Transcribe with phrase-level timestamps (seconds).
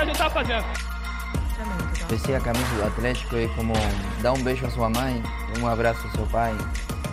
[0.00, 0.64] que a gente tá fazendo.
[2.08, 3.74] Vestir a camisa do Atlético é como
[4.22, 5.22] dar um beijo à sua mãe,
[5.60, 6.52] um abraço ao seu pai.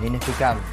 [0.01, 0.63] É inexplicável.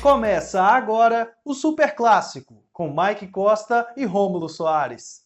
[0.00, 5.20] Começa agora o Super Clássico, com Mike Costa e Rômulo Soares.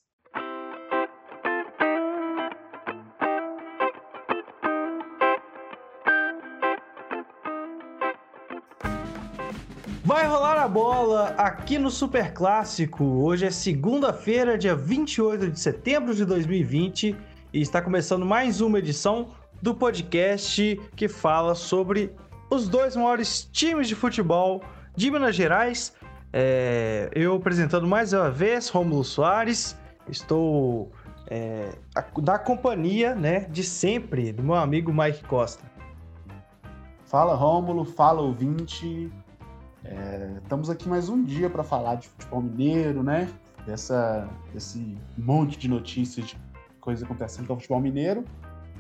[10.07, 13.03] Vai rolar a bola aqui no Super Clássico.
[13.03, 17.17] Hoje é segunda-feira, dia 28 de setembro de 2020,
[17.51, 19.29] e está começando mais uma edição
[19.63, 22.13] do podcast que fala sobre
[22.51, 24.63] os dois maiores times de futebol
[24.95, 25.95] de Minas Gerais.
[26.31, 29.75] É, eu apresentando mais uma vez, Romulo Soares.
[30.07, 30.93] Estou
[31.29, 31.71] é,
[32.23, 35.65] da companhia né, de sempre do meu amigo Mike Costa.
[37.07, 39.11] Fala Rômulo, fala ouvinte.
[39.85, 43.29] É, estamos aqui mais um dia para falar de futebol mineiro, né?
[43.67, 46.37] Dessa, desse monte de notícias de
[46.81, 48.25] coisas acontecendo com o futebol mineiro.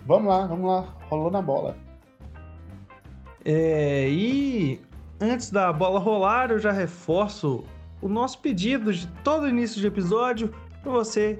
[0.06, 1.76] Vamos lá, vamos lá, rolou na bola.
[3.44, 4.80] É, e
[5.20, 7.64] antes da bola rolar, eu já reforço
[8.00, 11.38] o nosso pedido de todo início de episódio para você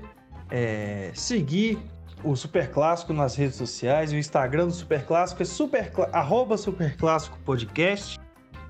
[0.51, 1.79] é, seguir
[2.23, 4.13] o Super Clássico nas redes sociais.
[4.13, 8.19] O Instagram do Super Clássico é super, arroba Super Clássico Podcast.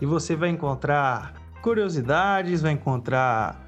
[0.05, 3.59] E você vai encontrar curiosidades, vai encontrar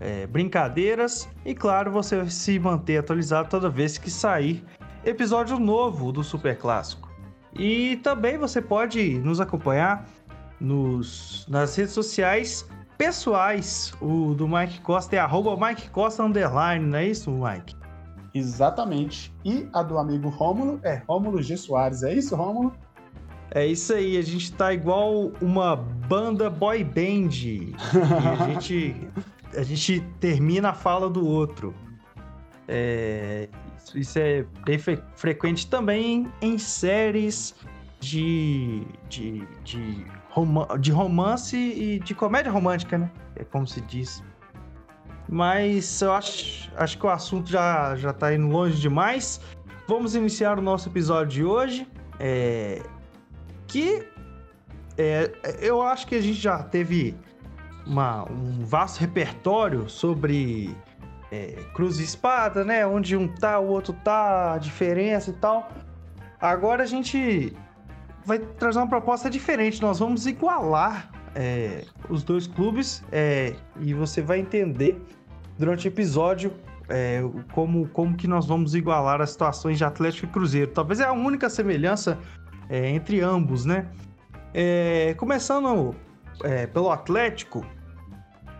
[0.00, 4.64] é, brincadeiras e, claro, você vai se manter atualizado toda vez que sair
[5.04, 7.10] episódio novo do Super Clássico.
[7.54, 10.08] E também você pode nos acompanhar
[10.58, 13.92] nos, nas redes sociais pessoais.
[14.00, 17.76] O do Mike Costa é arroba Mike Costa Underline, não é isso, Mike?
[18.32, 19.30] Exatamente.
[19.44, 21.54] E a do amigo Rômulo é Rômulo G.
[21.58, 22.02] Soares.
[22.02, 22.72] É isso, Rômulo?
[23.54, 27.28] É isso aí, a gente tá igual uma banda boy band.
[27.44, 27.74] e
[28.30, 28.96] a gente,
[29.54, 31.74] a gente termina a fala do outro.
[32.66, 33.48] É,
[33.94, 37.54] isso é bem fre frequente também em séries
[38.00, 43.10] de, de, de, rom de romance e de comédia romântica, né?
[43.36, 44.24] É como se diz.
[45.28, 49.40] Mas eu acho, acho que o assunto já, já tá indo longe demais.
[49.86, 51.86] Vamos iniciar o nosso episódio de hoje.
[52.18, 52.82] É,
[53.72, 54.06] que
[54.98, 57.16] é, eu acho que a gente já teve
[57.86, 60.76] uma, um vasto repertório sobre
[61.30, 62.86] é, cruz e espada, né?
[62.86, 65.72] Onde um tá, o outro tá, a diferença e tal.
[66.38, 67.56] Agora a gente
[68.26, 69.80] vai trazer uma proposta diferente.
[69.80, 75.00] Nós vamos igualar é, os dois clubes é, e você vai entender
[75.58, 76.52] durante o episódio
[76.90, 77.22] é,
[77.52, 80.70] como, como que nós vamos igualar as situações de Atlético e Cruzeiro.
[80.72, 82.18] Talvez é a única semelhança
[82.68, 83.88] é, entre ambos, né?
[84.54, 85.94] É, começando
[86.42, 87.64] é, pelo Atlético.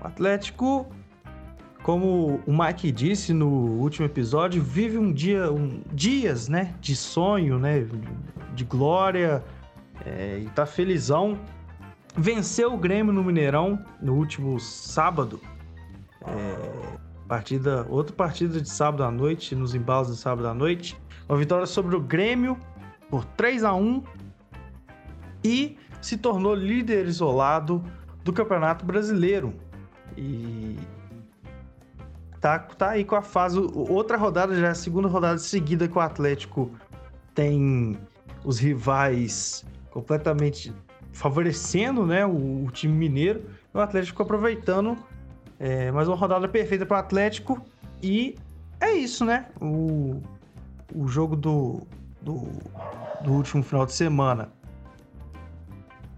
[0.00, 0.86] O Atlético,
[1.82, 7.58] como o Mike disse no último episódio, vive um dia, um, dias, né, de sonho,
[7.58, 7.86] né,
[8.54, 9.42] de glória
[10.04, 11.38] é, e tá felizão.
[12.16, 15.40] Venceu o Grêmio no Mineirão no último sábado.
[16.26, 20.96] É, partida, outra partida de sábado à noite, nos embalos de sábado à noite.
[21.28, 22.58] Uma vitória sobre o Grêmio
[23.12, 24.02] por 3 a 1
[25.44, 27.84] e se tornou líder isolado
[28.24, 29.52] do Campeonato Brasileiro.
[30.16, 30.78] E
[32.40, 33.58] tá, tá aí com a fase.
[33.74, 36.70] Outra rodada, já é a segunda rodada seguida que o Atlético
[37.34, 37.98] tem
[38.46, 40.72] os rivais completamente
[41.12, 43.44] favorecendo né, o, o time mineiro.
[43.74, 44.96] O Atlético aproveitando
[45.60, 47.62] é, mais uma rodada perfeita para o Atlético.
[48.02, 48.36] E
[48.80, 49.48] é isso, né?
[49.60, 50.22] O,
[50.94, 51.86] o jogo do,
[52.22, 52.48] do,
[53.22, 54.50] do último final de semana.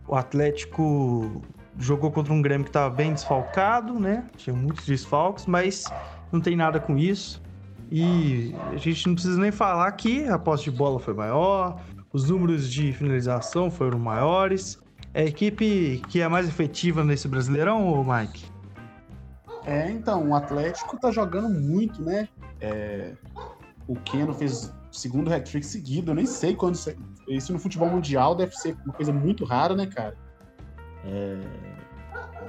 [0.06, 1.42] O Atlético
[1.78, 4.26] jogou contra um Grêmio que estava bem desfalcado, né?
[4.36, 5.84] Tinha muitos desfalques, mas
[6.30, 7.42] não tem nada com isso.
[7.90, 11.80] E a gente não precisa nem falar que a posse de bola foi maior,
[12.12, 14.78] os números de finalização foram maiores.
[15.12, 18.46] É a equipe que é mais efetiva nesse Brasileirão, ou Mike?
[19.64, 22.28] É, então, o Atlético tá jogando muito, né?
[22.60, 23.14] É,
[23.86, 26.10] o Keno fez segundo hat-trick seguido.
[26.10, 26.78] Eu nem sei quando.
[27.28, 30.16] Isso no futebol mundial deve ser uma coisa muito rara, né, cara?
[31.04, 31.40] É...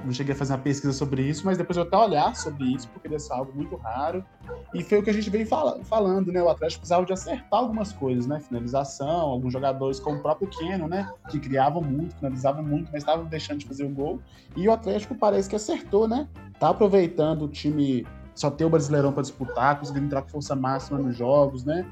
[0.04, 2.88] Não cheguei a fazer uma pesquisa sobre isso, mas depois eu até olhar sobre isso,
[2.90, 4.24] porque deve ser algo muito raro.
[4.72, 6.40] E foi o que a gente vem fala, falando, né?
[6.40, 8.38] O Atlético precisava de acertar algumas coisas, né?
[8.38, 11.10] Finalização, alguns jogadores como o próprio Keno, né?
[11.28, 14.20] Que criavam muito, finalizavam muito, mas estavam deixando de fazer o gol.
[14.56, 16.28] E o Atlético parece que acertou, né?
[16.60, 20.98] Tá aproveitando o time só ter o Brasileirão para disputar, conseguindo entrar com força máxima
[20.98, 21.84] nos jogos, né?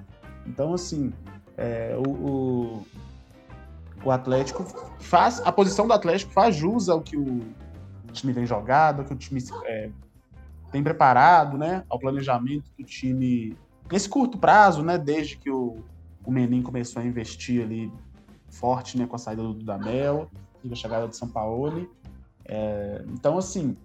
[0.47, 1.13] Então, assim,
[1.57, 2.87] é, o, o,
[4.05, 4.65] o, Atlético
[4.99, 5.41] faz.
[5.45, 7.41] A posição do Atlético faz jus ao que o
[8.13, 9.91] time tem jogado, ao que o time é,
[10.71, 13.57] tem preparado, né, ao planejamento do time
[13.91, 15.77] nesse curto prazo, né, desde que o,
[16.25, 17.93] o Menin começou a investir ali
[18.49, 20.31] forte, né, com a saída do Dudamel
[20.63, 21.91] e a chegada de São Paulo.
[22.45, 23.77] É, então, assim,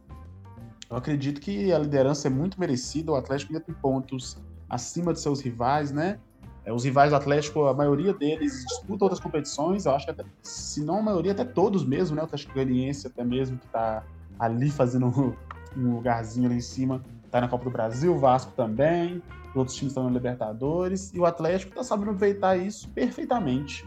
[0.89, 3.11] eu acredito que a liderança é muito merecida.
[3.11, 4.37] O Atlético ainda tem pontos
[4.69, 6.19] acima de seus rivais, né?
[6.65, 9.85] É, os rivais do Atlético, a maioria deles disputam outras competições.
[9.85, 12.21] Eu acho que, até, se não a maioria, até todos mesmo, né?
[12.21, 14.03] O Atlético Goianiense até mesmo, que está
[14.37, 15.07] ali fazendo
[15.75, 18.15] um lugarzinho ali em cima, está na Copa do Brasil.
[18.15, 19.21] O Vasco também.
[19.55, 21.11] Outros times estão na Libertadores.
[21.13, 23.85] E o Atlético está sabendo aproveitar isso perfeitamente.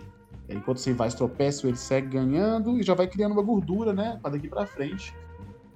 [0.48, 4.19] Enquanto os rivais tropeçam, ele segue ganhando e já vai criando uma gordura, né?
[4.20, 5.14] Para daqui para frente.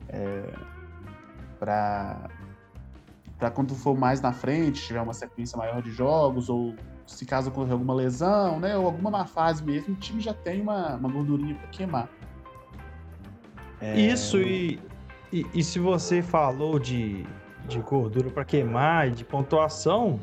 [0.08, 0.52] É,
[1.58, 2.28] para
[3.38, 6.74] para quando for mais na frente, tiver uma sequência maior de jogos, ou
[7.06, 10.60] se caso ocorrer alguma lesão, né, ou alguma má fase mesmo, o time já tem
[10.60, 12.08] uma, uma gordurinha para queimar.
[13.80, 13.98] É...
[13.98, 14.80] Isso, e,
[15.32, 17.26] e, e, se você falou de,
[17.68, 20.18] de gordura para queimar e de pontuação,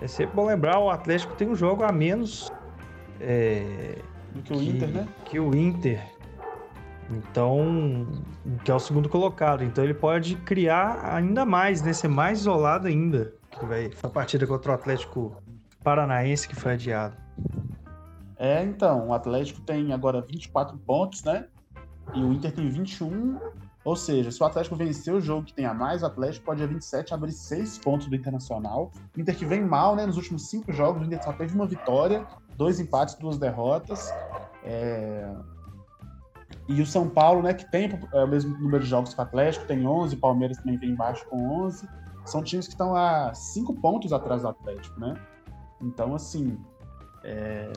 [0.00, 2.50] é sempre bom lembrar, o Atlético tem um jogo a menos
[3.20, 3.98] é,
[4.32, 5.08] do que o que, Inter, né?
[5.24, 6.17] Que o Inter.
[7.10, 8.06] Então,
[8.64, 9.64] que é o segundo colocado.
[9.64, 11.92] Então ele pode criar ainda mais, né?
[11.92, 13.32] Ser mais isolado ainda.
[13.50, 15.36] Que vai a partida contra o Atlético
[15.82, 17.16] Paranaense que foi adiado.
[18.36, 21.46] É, então, o Atlético tem agora 24 pontos, né?
[22.14, 23.38] E o Inter tem 21.
[23.84, 26.62] Ou seja, se o Atlético vencer o jogo que tem a mais, o Atlético pode
[26.62, 28.92] a 27 abrir 6 pontos do Internacional.
[29.16, 30.04] O Inter que vem mal, né?
[30.04, 32.26] Nos últimos 5 jogos, o Inter só teve uma vitória,
[32.56, 34.12] dois empates, duas derrotas.
[34.62, 35.32] É...
[36.68, 39.22] E o São Paulo, né, que tem é, o mesmo número de jogos que o
[39.22, 41.88] Atlético, tem 11, o Palmeiras também vem embaixo com 11.
[42.26, 45.14] São times que estão a 5 pontos atrás do Atlético, né?
[45.80, 46.58] Então, assim,
[47.24, 47.72] é...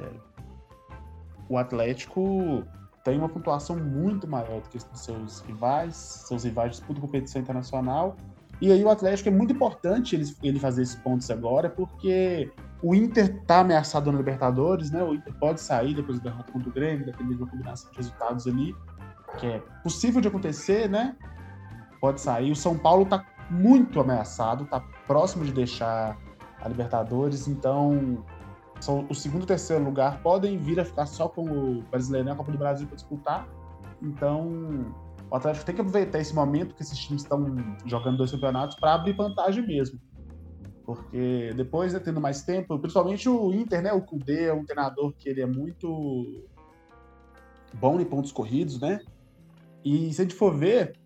[1.47, 2.65] o Atlético
[3.01, 8.17] tem uma pontuação muito maior do que os seus rivais, seus rivais disputam competição internacional.
[8.59, 12.51] E aí o Atlético é muito importante ele, ele fazer esses pontos agora, porque
[12.83, 15.03] o Inter está ameaçado na Libertadores, né?
[15.03, 17.97] O Inter pode sair depois da derrota contra o Grêmio, dependendo de uma combinação de
[17.97, 18.75] resultados ali,
[19.37, 21.15] que é possível de acontecer, né?
[21.99, 22.51] Pode sair.
[22.51, 26.17] O São Paulo está muito ameaçado, está próximo de deixar
[26.59, 28.23] a Libertadores, então
[28.79, 32.35] são, o segundo e terceiro lugar podem vir a ficar só com o brasileiro na
[32.35, 33.47] Copa do Brasil para disputar.
[34.01, 34.91] Então,
[35.29, 37.55] o Atlético tem que aproveitar esse momento que esses times estão
[37.85, 39.99] jogando dois campeonatos para abrir vantagem mesmo.
[40.95, 43.93] Porque depois, né, tendo mais tempo, principalmente o Inter, né?
[43.93, 46.45] O Kudê é um treinador que ele é muito
[47.73, 48.99] bom em pontos corridos, né?
[49.85, 50.97] E se a gente for ver,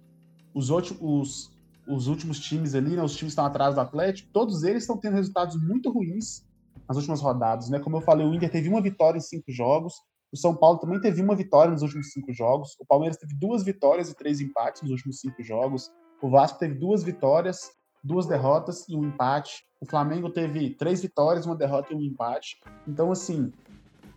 [0.54, 1.52] os, os,
[1.88, 4.98] os últimos times ali, né, os times que estão atrás do Atlético, todos eles estão
[4.98, 6.44] tendo resultados muito ruins
[6.88, 7.80] nas últimas rodadas, né?
[7.80, 9.94] Como eu falei, o Inter teve uma vitória em cinco jogos,
[10.32, 13.64] o São Paulo também teve uma vitória nos últimos cinco jogos, o Palmeiras teve duas
[13.64, 15.92] vitórias e três empates nos últimos cinco jogos,
[16.22, 17.72] o Vasco teve duas vitórias
[18.06, 19.66] duas derrotas e um empate.
[19.82, 22.60] O Flamengo teve três vitórias, uma derrota e um empate.
[22.88, 23.52] Então, assim,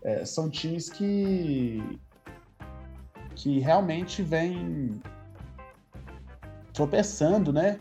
[0.04, 1.98] é, são times que
[3.34, 5.00] que realmente vêm
[6.72, 7.78] tropeçando, né?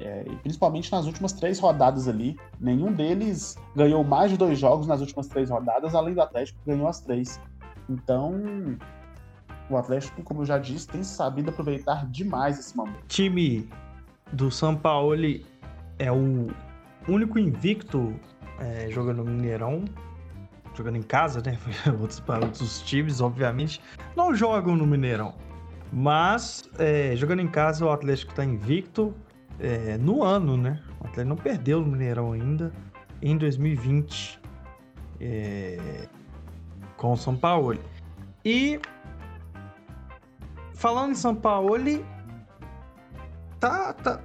[0.00, 2.36] É, principalmente nas últimas três rodadas ali.
[2.60, 6.70] Nenhum deles ganhou mais de dois jogos nas últimas três rodadas, além do Atlético, que
[6.70, 7.40] ganhou as três.
[7.88, 8.34] Então,
[9.70, 13.06] o Atlético, como eu já disse, tem sabido aproveitar demais esse momento.
[13.06, 13.68] Time
[14.32, 15.14] do São Paulo
[15.98, 16.48] é o
[17.08, 18.14] único invicto
[18.58, 19.84] é, jogando no Mineirão,
[20.74, 21.58] jogando em casa, né?
[22.00, 23.80] outros, outros times, obviamente,
[24.16, 25.34] não jogam no Mineirão.
[25.92, 29.14] Mas é, jogando em casa, o Atlético está invicto
[29.58, 30.82] é, no ano, né?
[31.00, 32.72] O Atlético não perdeu no Mineirão ainda
[33.22, 34.40] em 2020
[35.20, 36.08] é,
[36.96, 37.78] com o São Paulo.
[38.44, 38.80] E
[40.74, 41.76] falando em São Paulo,
[43.60, 44.20] tá, tá.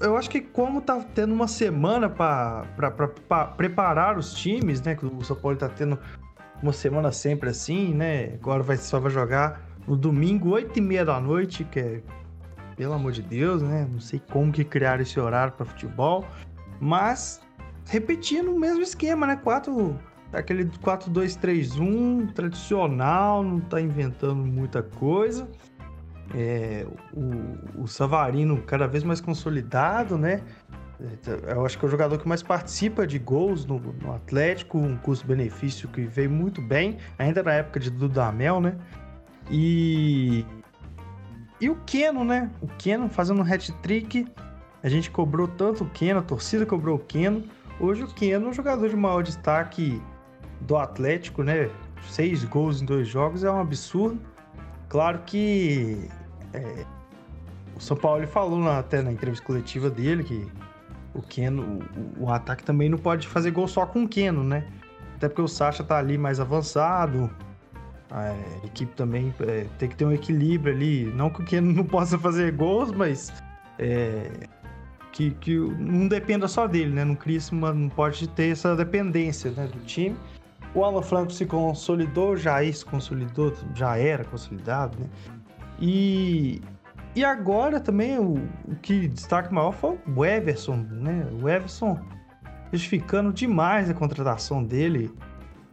[0.00, 2.64] Eu acho que como tá tendo uma semana para
[3.56, 4.94] preparar os times, né?
[4.94, 5.98] Que o São Paulo tá tendo
[6.62, 8.34] uma semana sempre assim, né?
[8.34, 12.02] Agora vai, só vai jogar no domingo, 8 e meia da noite, que é,
[12.76, 13.86] pelo amor de Deus, né?
[13.90, 16.24] Não sei como que criaram esse horário para futebol,
[16.80, 17.42] mas
[17.86, 19.36] repetindo o mesmo esquema, né?
[19.36, 19.98] Quatro,
[20.32, 25.46] aquele 4-2-3-1 tradicional, não tá inventando muita coisa
[26.34, 30.42] é, o, o Savarino cada vez mais consolidado, né?
[31.48, 34.96] Eu acho que é o jogador que mais participa de gols no, no Atlético, um
[34.98, 38.76] custo-benefício que veio muito bem, ainda na época de Dudamel, né?
[39.50, 40.44] E
[41.60, 42.50] e o Keno, né?
[42.60, 44.26] O Keno fazendo um hat-trick.
[44.82, 47.44] A gente cobrou tanto o Keno, a torcida cobrou o Keno.
[47.78, 50.00] Hoje o Keno é um jogador de maior destaque
[50.62, 51.70] do Atlético, né?
[52.08, 54.20] Seis gols em dois jogos é um absurdo.
[54.88, 56.08] Claro que
[56.52, 56.84] é,
[57.76, 60.46] o São Paulo falou na, até na entrevista coletiva dele que
[61.14, 61.82] o Keno,
[62.18, 64.66] o, o, ataque também não pode fazer gol só com o Keno, né?
[65.16, 67.30] Até porque o Sacha tá ali mais avançado.
[68.10, 71.04] A equipe também é, tem que ter um equilíbrio ali.
[71.14, 73.32] Não que o Keno não possa fazer gols, mas
[73.78, 74.30] é,
[75.12, 77.04] que, que não dependa só dele, né?
[77.04, 80.16] Não cria uma, não pode ter essa dependência né, do time.
[80.74, 85.06] O Alan Franco se consolidou, já se consolidou, já era consolidado, né?
[85.80, 86.60] E,
[87.14, 88.34] e agora também o,
[88.68, 91.26] o que destaque maior foi o Everson, né?
[91.40, 91.98] O Everson
[92.72, 95.10] justificando demais a contratação dele.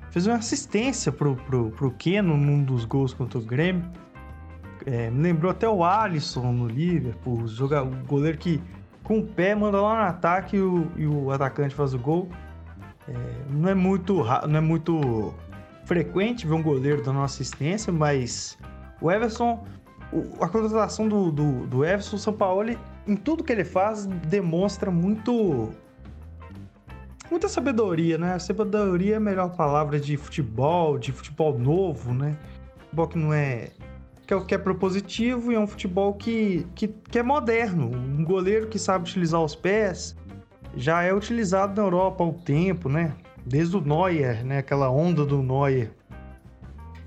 [0.09, 3.85] Fez uma assistência pro, pro, pro Keno num dos gols contra o Grêmio.
[4.85, 8.61] É, me lembrou até o Alisson no Liverpool, o goleiro que
[9.03, 12.29] com o pé manda lá no ataque e o, e o atacante faz o gol.
[13.07, 13.13] É,
[13.49, 15.33] não, é muito, não é muito
[15.85, 18.57] frequente ver um goleiro dando uma assistência, mas
[19.01, 19.65] o Everson,
[20.39, 25.71] a contratação do, do, do Everson São Paulo, em tudo que ele faz, demonstra muito.
[27.29, 28.39] Muita sabedoria, né?
[28.39, 32.37] Sabedoria é a melhor palavra de futebol, de futebol novo, né?
[32.77, 33.71] Futebol que não é
[34.25, 37.89] que é o que é propositivo e é um futebol que, que, que é moderno.
[37.89, 40.17] Um goleiro que sabe utilizar os pés
[40.75, 43.13] já é utilizado na Europa há um tempo, né?
[43.45, 44.57] Desde o Neuer, né?
[44.57, 45.91] Aquela onda do Neuer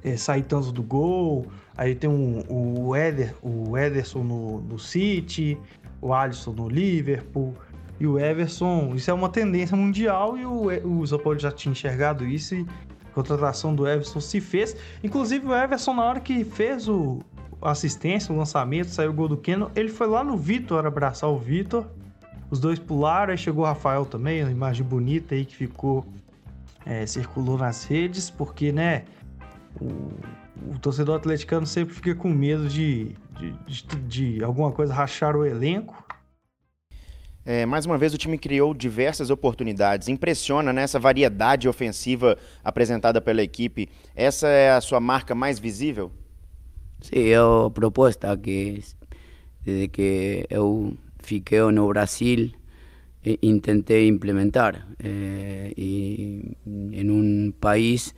[0.04, 1.46] é, sair tanto do gol.
[1.76, 5.58] Aí tem um, o, Eder, o Ederson no, no City,
[6.00, 7.54] o Alisson no Liverpool
[7.98, 8.94] e o Everson.
[8.94, 12.66] Isso é uma tendência mundial e o, o São já tinha enxergado isso e
[13.14, 14.76] contratação do Everson se fez.
[15.02, 17.20] Inclusive, o Everson, na hora que fez o
[17.62, 21.28] a assistência, o lançamento, saiu o gol do Keno, ele foi lá no Vitor abraçar
[21.28, 21.86] o Vitor.
[22.50, 26.04] Os dois pularam, aí chegou o Rafael também, uma imagem bonita aí que ficou.
[26.86, 29.04] É, circulou nas redes, porque, né?
[29.80, 33.96] O, o, torcedor atleticano sempre fica com medo de, de, de,
[34.36, 36.04] de alguma coisa rachar o elenco.
[37.44, 40.08] É, mais uma vez, o time criou diversas oportunidades.
[40.08, 43.88] Impressiona né, essa variedade ofensiva apresentada pela equipe.
[44.14, 46.12] Essa é a sua marca mais visível?
[47.00, 48.84] Sim, é a proposta que,
[49.64, 52.50] desde que eu fiquei no Brasil,
[53.42, 54.86] intentei implementar.
[55.02, 58.14] Eh, e em um país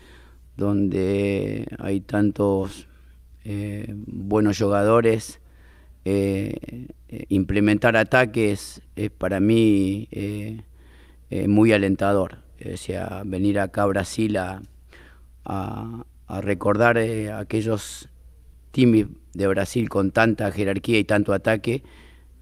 [0.60, 2.86] onde há tantos
[3.44, 5.38] eh, buenos jogadores,
[6.04, 10.08] Eh, eh, implementar ataques es para mí
[11.46, 12.38] muy alentador.
[12.74, 14.62] O sea, venir acá a Brasil a,
[16.28, 18.08] recordar aquellos
[18.72, 21.84] teams de Brasil con tanta jerarquía y tanto ataque,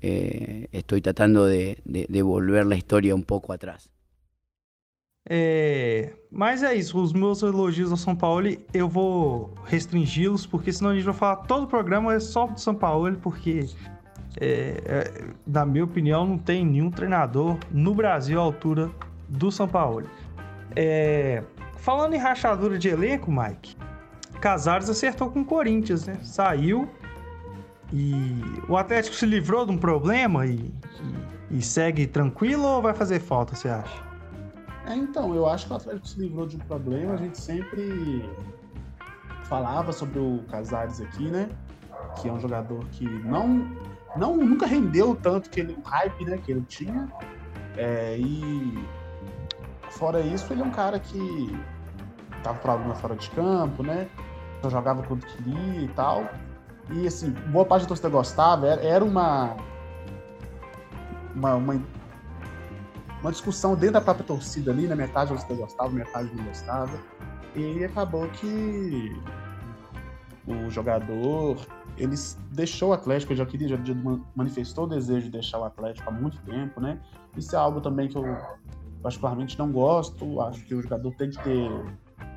[0.01, 1.83] estoy tratando de,
[2.23, 3.91] volver la historia un pouco atrás.
[5.29, 10.91] É, mas é isso, os meus elogios ao São Paulo eu vou restringi-los, porque senão
[10.91, 13.67] a gente vai falar todo o programa é só do São Paulo, porque,
[14.41, 18.91] é, é, na minha opinião, não tem nenhum treinador no Brasil à altura
[19.29, 20.09] do São Paulo.
[20.75, 21.43] É,
[21.77, 23.77] falando em rachadura de elenco, Mike,
[24.41, 26.19] Casares acertou com o Corinthians, né?
[26.23, 26.89] Saiu
[27.93, 30.73] e o Atlético se livrou de um problema e,
[31.51, 34.10] e, e segue tranquilo ou vai fazer falta, você acha?
[34.91, 37.15] É, então, eu acho que o Atlético se livrou de um problema.
[37.15, 38.29] A gente sempre
[39.45, 41.49] falava sobre o Casares aqui, né?
[42.21, 43.71] Que é um jogador que não,
[44.17, 47.09] não nunca rendeu tanto que ele, o hype né, que ele tinha.
[47.77, 48.85] É, e
[49.91, 51.57] fora isso, ele é um cara que
[52.43, 54.09] tava problema fora de campo, né?
[54.61, 56.29] Só jogava quando queria e tal.
[56.91, 59.57] E assim, boa parte da torcida gostava, era, era uma,
[61.37, 61.81] uma, uma
[63.21, 64.95] uma discussão dentro da própria torcida ali, né?
[64.95, 66.99] metade você gostava, metade não gostava.
[67.55, 69.15] E acabou que
[70.47, 71.59] o jogador
[71.97, 72.17] ele
[72.53, 73.79] deixou o Atlético, ele já queria, já
[74.35, 76.99] manifestou o desejo de deixar o Atlético há muito tempo, né?
[77.37, 78.25] Isso é algo também que eu
[79.03, 80.41] particularmente não gosto.
[80.41, 81.71] Acho que o jogador tem que ter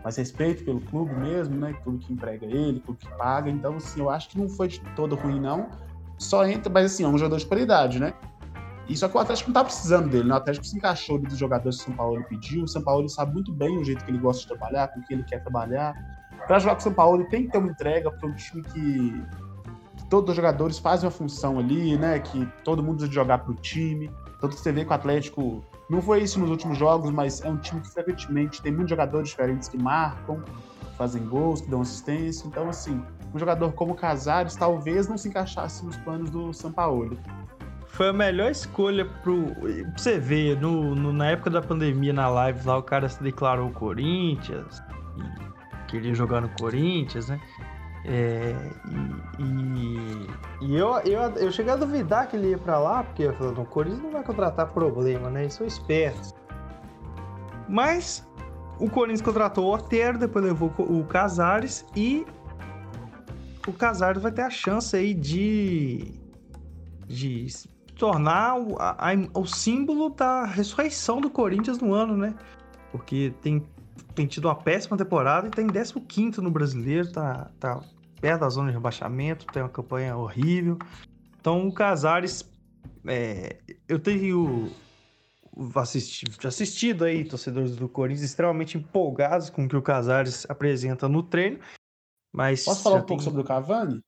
[0.04, 1.74] mais respeito pelo clube mesmo, né?
[1.84, 3.50] Clube que emprega ele, clube que paga.
[3.50, 5.70] Então, assim, eu acho que não foi de todo ruim, não.
[6.18, 8.14] Só entra, mas assim, é um jogador de qualidade, né?
[8.88, 10.34] E só que o Atlético não tá precisando dele, né?
[10.34, 12.64] O Atlético se encaixou dos jogadores que o São Paulo pediu.
[12.64, 15.14] O São Paulo sabe muito bem o jeito que ele gosta de trabalhar, com que
[15.14, 15.94] ele quer trabalhar.
[16.48, 19.24] Para jogar com o São Paulo, tem que ter uma entrega para um time que,
[19.96, 22.20] que, todos os jogadores fazem uma função ali, né?
[22.20, 24.12] Que todo mundo precisa jogar pro time.
[24.42, 27.50] Tanto que você vê que o Atlético não foi isso nos últimos jogos, mas é
[27.50, 30.44] um time que frequentemente tem muitos jogadores diferentes que marcam,
[30.98, 32.46] fazem gols, que dão assistência.
[32.48, 33.02] Então, assim,
[33.34, 37.18] um jogador como Casares talvez não se encaixasse nos planos do São Paulo
[37.94, 39.54] foi a melhor escolha pro.
[39.56, 43.22] Pra você ver, no, no, na época da pandemia, na live lá, o cara se
[43.22, 44.82] declarou Corinthians,
[45.88, 47.40] queria jogar no Corinthians, né?
[48.06, 48.56] É,
[49.40, 50.28] e, e,
[50.66, 53.54] e, eu, eu, eu cheguei a duvidar que ele ia para lá, porque eu falei,
[53.54, 55.42] o Corinthians não vai contratar problema, né?
[55.44, 56.34] Eles são espertos.
[57.70, 58.28] Mas
[58.80, 62.26] o Corinthians contratou o Otero, depois levou o Casares e
[63.68, 66.12] o Casares vai ter a chance aí de,
[67.08, 67.46] de
[67.96, 68.98] tornar o, a,
[69.34, 72.36] o símbolo da ressurreição do Corinthians no ano, né?
[72.92, 73.66] Porque tem,
[74.14, 77.82] tem tido uma péssima temporada e tá em 15 no brasileiro, tá, tá
[78.20, 80.78] perto da zona de rebaixamento, tem uma campanha horrível.
[81.40, 82.50] Então o Casares,
[83.06, 83.58] é,
[83.88, 84.72] eu tenho
[85.76, 91.22] assistido, assistido aí torcedores do Corinthians extremamente empolgados com o que o Casares apresenta no
[91.22, 91.60] treino.
[92.32, 93.08] Mas Posso falar um tem...
[93.08, 94.02] pouco sobre o Cavani?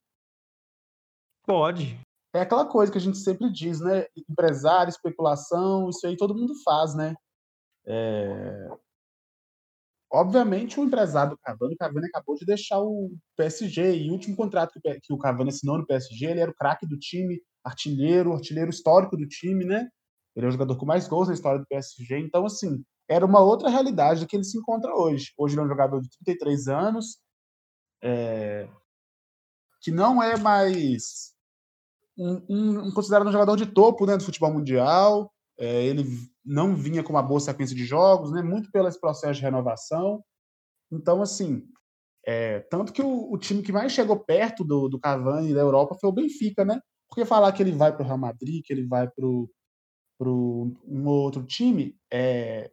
[1.46, 1.98] Pode.
[2.36, 4.06] É aquela coisa que a gente sempre diz, né?
[4.28, 7.14] Empresário, especulação, isso aí todo mundo faz, né?
[7.86, 8.68] É...
[10.12, 14.36] Obviamente, o empresário do Cavani, o Cavani acabou de deixar o PSG, e o último
[14.36, 18.68] contrato que o Cavani assinou no PSG, ele era o craque do time, artilheiro, artilheiro
[18.68, 19.88] histórico do time, né?
[20.36, 23.40] Ele é o jogador com mais gols na história do PSG, então, assim, era uma
[23.40, 25.32] outra realidade do que ele se encontra hoje.
[25.38, 27.18] Hoje ele é um jogador de 33 anos,
[28.02, 28.68] é...
[29.80, 31.34] que não é mais
[32.16, 36.04] um, um, considerado um jogador de topo né, do futebol mundial, é, ele
[36.44, 40.22] não vinha com uma boa sequência de jogos, né, muito pelo esse processo de renovação.
[40.90, 41.62] Então, assim,
[42.26, 45.96] é, tanto que o, o, time que mais chegou perto do, do Cavani da Europa
[46.00, 46.80] foi o Benfica, né?
[47.08, 49.24] Porque falar que ele vai para o Real Madrid, que ele vai para
[50.28, 52.70] um outro time, é,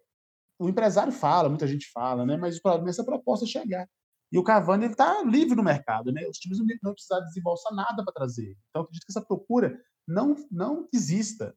[0.59, 2.37] o empresário fala, muita gente fala, né?
[2.37, 3.87] Mas o problema é essa proposta chegar.
[4.33, 6.27] E o Cavani está livre no mercado, né?
[6.27, 8.57] Os times não precisam desembolsar nada para trazer.
[8.67, 11.55] Então, acredito que essa procura não, não exista.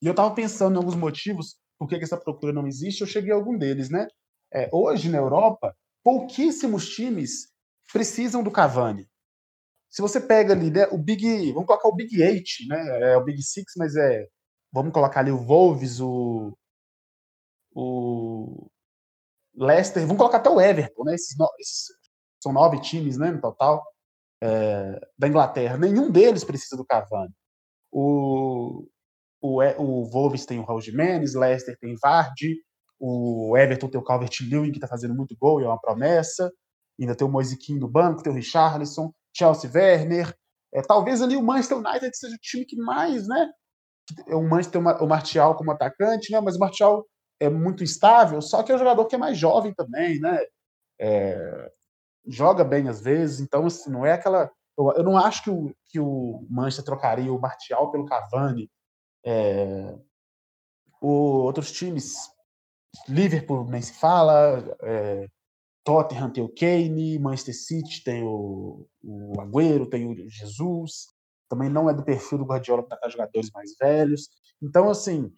[0.00, 3.32] E eu estava pensando em alguns motivos por que essa procura não existe, eu cheguei
[3.32, 4.06] a algum deles, né?
[4.54, 7.52] É, hoje, na Europa, pouquíssimos times
[7.92, 9.10] precisam do Cavani.
[9.90, 13.10] Se você pega ali, né, o Big, vamos colocar o Big Eight, né?
[13.10, 14.28] É o Big Six, mas é,
[14.72, 16.56] vamos colocar ali o Wolves, o,
[17.74, 18.70] o
[19.58, 21.14] Leicester, vamos colocar até o Everton, né?
[21.14, 21.86] Esses, no, esses
[22.42, 23.82] são nove times, né, no total
[24.42, 25.76] é, da Inglaterra.
[25.76, 27.32] Nenhum deles precisa do Cavani.
[27.90, 28.86] O,
[29.40, 32.56] o, o Wolves tem o Raul Jimenez, Leicester tem Vardy,
[33.00, 36.52] o Everton tem o Calvert-Lewin, que está fazendo muito gol e é uma promessa.
[37.00, 40.34] Ainda tem o Moisiquinho no banco, tem o Richarlison, Chelsea Werner.
[40.74, 43.50] É, talvez ali o Manchester United seja o time que mais, né?
[44.28, 46.40] O Manchester tem o Martial como atacante, né?
[46.40, 47.04] Mas o Martial
[47.40, 50.38] é muito instável, só que é um jogador que é mais jovem também, né?
[51.00, 51.72] É,
[52.26, 54.50] joga bem às vezes, então assim, não é aquela.
[54.76, 58.70] Eu, eu, não acho que o, que o Manchester trocaria o Martial pelo Cavani,
[59.24, 59.96] é,
[61.00, 61.08] o,
[61.44, 62.14] outros times,
[63.08, 65.28] Liverpool nem se fala, é,
[65.84, 71.06] Tottenham tem o Kane, Manchester City tem o, o Agüero, tem o Jesus,
[71.48, 74.28] também não é do perfil do Guardiola para jogadores mais velhos.
[74.62, 75.32] Então, assim,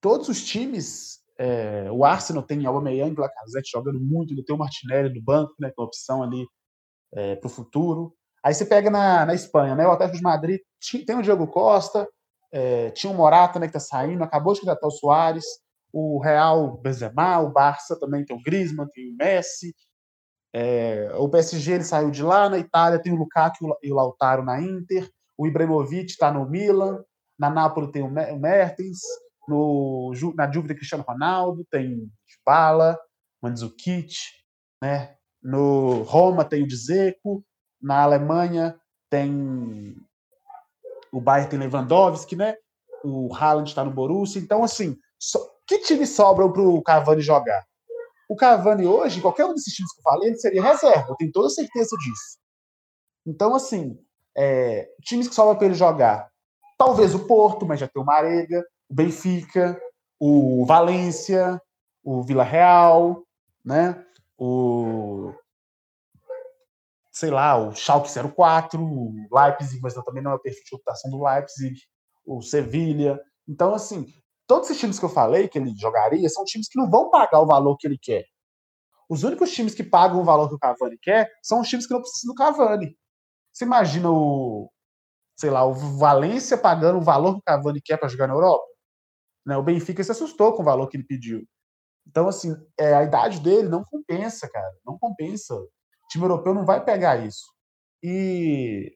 [0.00, 4.58] todos os times, é, o Arsenal tem Aubameyang e Lacazette jogando muito, ainda tem o
[4.58, 6.46] Martinelli no banco, né, com opção ali
[7.12, 8.14] é, para o futuro.
[8.42, 10.60] Aí você pega na, na Espanha, né, o Atlético de Madrid
[11.06, 12.08] tem o Diego Costa,
[12.52, 15.44] é, tinha o Morata, né, que tá saindo, acabou de contratar o Soares,
[15.92, 19.74] o Real Benzema, o Barça também tem o Griezmann, tem o Messi,
[20.52, 24.42] é, o PSG ele saiu de lá, na Itália tem o Lukaku e o Lautaro
[24.42, 27.02] na Inter, o Ibrahimovic está no Milan,
[27.38, 28.98] na Nápoles tem o Mertens,
[29.48, 32.10] no, na tem Cristiano Ronaldo, tem
[32.44, 32.98] Bala,
[33.42, 34.14] Mandzukic,
[34.82, 35.18] né?
[35.42, 37.44] no Roma tem o Dzeko,
[37.80, 38.78] na Alemanha
[39.10, 39.96] tem
[41.12, 42.54] o Bayern tem Lewandowski, né?
[43.02, 44.40] O Haaland está no Borussia.
[44.40, 45.38] Então, assim, so...
[45.66, 47.64] que time sobram para o Cavani jogar?
[48.28, 51.06] O Cavani hoje, qualquer um desses times que eu falei, ele seria reserva.
[51.08, 52.38] Eu tenho toda certeza disso.
[53.26, 53.98] Então, assim,
[54.36, 54.90] é...
[55.02, 56.28] times que sobram para ele jogar.
[56.76, 59.80] Talvez o Porto, mas já tem o Marega, o Benfica,
[60.18, 61.60] o Valência,
[62.02, 63.22] o Vila Real,
[63.64, 64.04] né?
[64.36, 65.34] O
[67.18, 71.10] sei lá, o Schalke 04, o Leipzig, mas também não é o perfil de reputação
[71.10, 71.76] do Leipzig,
[72.24, 73.20] o Sevilha.
[73.48, 74.06] Então, assim,
[74.46, 77.40] todos esses times que eu falei que ele jogaria são times que não vão pagar
[77.40, 78.24] o valor que ele quer.
[79.08, 81.92] Os únicos times que pagam o valor que o Cavani quer são os times que
[81.92, 82.96] não precisam do Cavani.
[83.52, 84.70] Você imagina o,
[85.36, 88.64] sei lá, o Valência pagando o valor que o Cavani quer para jogar na Europa?
[89.48, 89.56] Né?
[89.56, 91.42] O Benfica se assustou com o valor que ele pediu.
[92.06, 94.70] Então, assim, é, a idade dele não compensa, cara.
[94.84, 95.54] Não compensa.
[95.54, 95.68] O
[96.10, 97.46] time europeu não vai pegar isso.
[98.02, 98.94] E,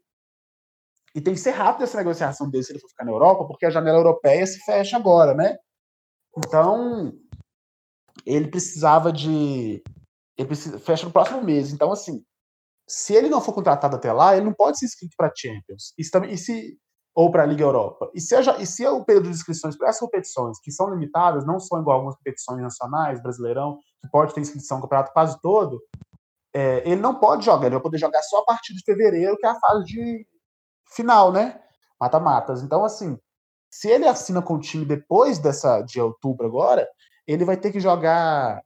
[1.14, 3.64] e tem que ser rápido essa negociação dele se ele for ficar na Europa, porque
[3.64, 5.56] a janela europeia se fecha agora, né?
[6.36, 7.12] Então,
[8.26, 9.82] ele precisava de.
[10.36, 11.72] Ele precisa, fecha no próximo mês.
[11.72, 12.22] Então, assim,
[12.86, 15.94] se ele não for contratado até lá, ele não pode ser inscrito para Champions.
[15.96, 16.04] E
[16.36, 16.78] se
[17.14, 18.10] ou para a Liga Europa.
[18.14, 21.60] E se, e se o período de inscrições para essas competições, que são limitadas, não
[21.60, 25.80] são igual algumas competições nacionais, Brasileirão, que pode ter inscrição no campeonato quase todo,
[26.54, 29.46] é, ele não pode jogar, ele vai poder jogar só a partir de fevereiro, que
[29.46, 30.26] é a fase de
[30.94, 31.60] final, né?
[32.00, 32.62] Mata-matas.
[32.62, 33.18] Então, assim,
[33.70, 36.86] se ele assina com o time depois dessa de outubro agora,
[37.26, 38.62] ele vai ter que jogar,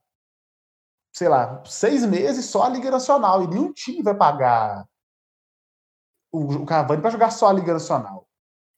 [1.15, 3.43] sei lá, seis meses só a Liga Nacional.
[3.43, 4.85] E nenhum time vai pagar
[6.33, 8.26] o, o Cavani para jogar só a Liga Nacional.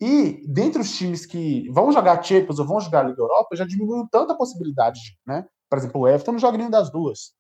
[0.01, 4.07] E dentre os times que vão jogar Champions ou vão jogar Liga Europa, já diminuiu
[4.11, 5.45] tanto a possibilidade, né?
[5.69, 7.33] Por exemplo, o Everton não joga nenhum das duas.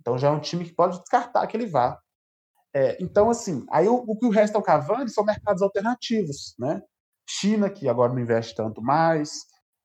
[0.00, 1.98] Então já é um time que pode descartar que ele vá.
[2.74, 6.82] É, então, assim, aí o, o que resta ao Cavani são mercados alternativos, né?
[7.28, 9.30] China, que agora não investe tanto mais,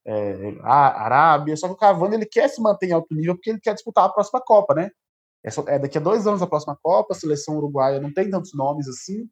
[0.06, 3.50] é, a Arábia, só que o Cavani ele quer se manter em alto nível porque
[3.50, 4.90] ele quer disputar a próxima Copa, né?
[5.46, 8.52] É, é daqui a dois anos a próxima Copa, a seleção uruguaia não tem tantos
[8.54, 9.30] nomes assim,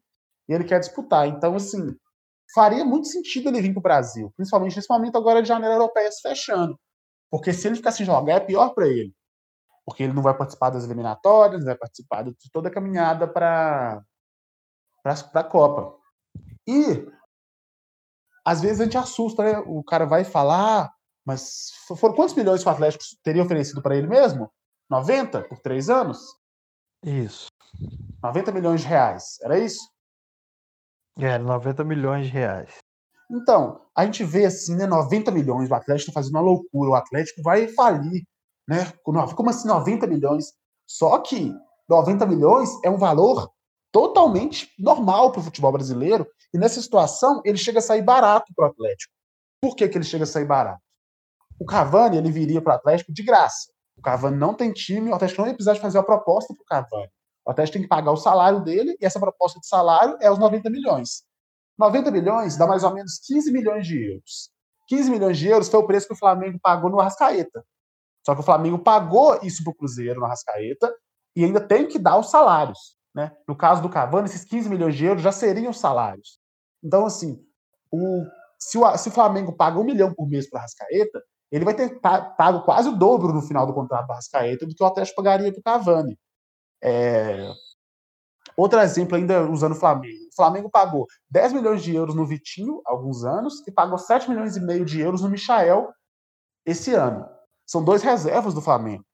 [0.48, 1.26] e ele quer disputar.
[1.26, 1.96] Então, assim,
[2.54, 6.10] faria muito sentido ele vir para o Brasil, principalmente nesse momento agora de janeiro europeia
[6.10, 6.78] se fechando.
[7.30, 9.14] Porque se ele ficar sem jogar, é pior para ele
[9.86, 14.02] porque ele não vai participar das eliminatórias, não vai participar de toda a caminhada para
[15.04, 15.96] a Copa.
[16.66, 17.06] E
[18.44, 19.58] às vezes a gente assusta, né?
[19.64, 20.92] O cara vai falar, ah,
[21.24, 24.52] mas foram quantos milhões que o Atlético teria oferecido para ele mesmo?
[24.90, 26.18] 90 por três anos?
[27.04, 27.46] Isso.
[28.20, 29.88] 90 milhões de reais, era isso?
[31.18, 32.76] É, 90 milhões de reais.
[33.30, 34.86] Então, a gente vê assim, né?
[34.86, 38.22] 90 milhões, o Atlético tá fazendo uma loucura, o Atlético vai falir
[38.68, 38.92] né?
[39.02, 40.52] Como assim 90 milhões?
[40.86, 41.54] Só que
[41.88, 43.50] 90 milhões é um valor
[43.92, 48.66] totalmente normal para o futebol brasileiro, e nessa situação ele chega a sair barato para
[48.66, 49.12] o Atlético.
[49.60, 50.82] Por que, que ele chega a sair barato?
[51.58, 53.70] O Cavani ele viria para o Atlético de graça.
[53.96, 56.62] O Cavani não tem time, o Atlético não ia precisar de fazer a proposta para
[56.62, 57.10] o Cavani.
[57.46, 60.38] O Atlético tem que pagar o salário dele, e essa proposta de salário é os
[60.38, 61.22] 90 milhões.
[61.78, 64.50] 90 milhões dá mais ou menos 15 milhões de euros.
[64.88, 67.64] 15 milhões de euros foi o preço que o Flamengo pagou no Arrascaeta.
[68.26, 70.92] Só que o Flamengo pagou isso para o Cruzeiro na Rascaeta
[71.36, 72.96] e ainda tem que dar os salários.
[73.14, 73.30] Né?
[73.46, 76.40] No caso do Cavani, esses 15 milhões de euros já seriam os salários.
[76.82, 77.40] Então, assim,
[77.88, 78.24] o,
[78.58, 81.74] se, o, se o Flamengo paga um milhão por mês para a Rascaeta, ele vai
[81.74, 85.16] ter pago quase o dobro no final do contrato da Rascaeta do que o Atlético
[85.16, 86.18] pagaria para o Cavani.
[86.82, 87.50] É...
[88.56, 90.24] Outro exemplo, ainda usando o Flamengo.
[90.32, 94.28] O Flamengo pagou 10 milhões de euros no Vitinho, há alguns anos, e pagou 7
[94.30, 95.88] milhões e meio de euros no Michael
[96.66, 97.24] esse ano
[97.64, 99.04] são dois reservas do Flamengo.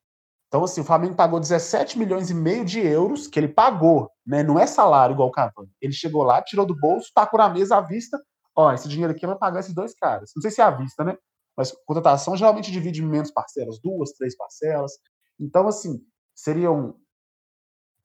[0.49, 4.43] Então, assim, o Flamengo pagou 17 milhões e meio de euros, que ele pagou, né?
[4.43, 5.71] Não é salário igual o Cavani.
[5.81, 8.19] Ele chegou lá, tirou do bolso, tacou na mesa à vista.
[8.55, 10.31] Ó, esse dinheiro aqui vai pagar esses dois caras.
[10.35, 11.17] Não sei se é à vista, né?
[11.57, 14.93] Mas contratação geralmente divide em menos parcelas, duas, três parcelas.
[15.39, 16.01] Então, assim,
[16.35, 16.97] seriam.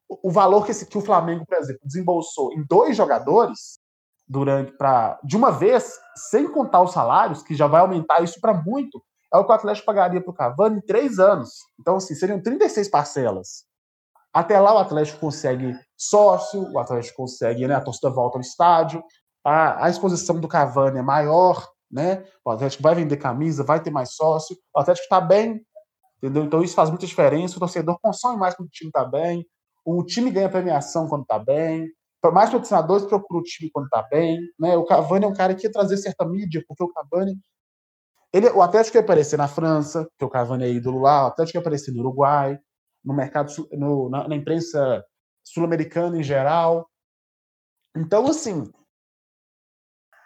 [0.08, 3.78] O valor que, esse, que o Flamengo, por exemplo, desembolsou em dois jogadores
[4.26, 5.98] durante para de uma vez,
[6.30, 9.54] sem contar os salários, que já vai aumentar isso para muito, é o que o
[9.54, 11.50] Atlético pagaria para o Cavani em três anos.
[11.78, 13.64] Então, assim, seriam 36 parcelas.
[14.32, 19.02] Até lá o Atlético consegue sócio, o Atlético consegue, né, a torcida volta ao estádio,
[19.44, 22.24] a, a exposição do Cavani é maior, né?
[22.44, 25.64] O Atlético vai vender camisa, vai ter mais sócio, o Atlético está bem,
[26.18, 26.44] entendeu?
[26.44, 29.46] Então isso faz muita diferença, o torcedor consome mais quando o time está bem,
[29.96, 31.88] o time ganha premiação quando está bem,
[32.32, 34.76] mais patrocinadores procuram o time quando está bem, né?
[34.76, 37.38] O Cavani é um cara que ia trazer certa mídia, porque o Cavani
[38.32, 41.56] ele, o Atlético ia aparecer na França, que o Cavani é ídolo lá, o Atlético
[41.56, 42.58] ia aparecer no Uruguai,
[43.02, 45.02] no mercado, no, na, na imprensa
[45.42, 46.90] sul-americana em geral.
[47.96, 48.70] Então, assim,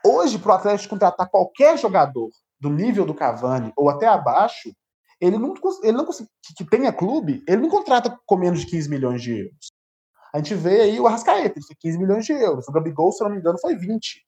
[0.04, 4.72] hoje, para o Atlético contratar qualquer jogador do nível do Cavani ou até abaixo,
[5.22, 5.54] ele não,
[5.84, 9.38] ele não que, que tenha clube, ele não contrata com menos de 15 milhões de
[9.38, 9.68] euros.
[10.34, 12.66] A gente vê aí o Arrascaeta, ele foi 15 milhões de euros.
[12.66, 14.20] O Gabigol, se eu não me engano, foi 20.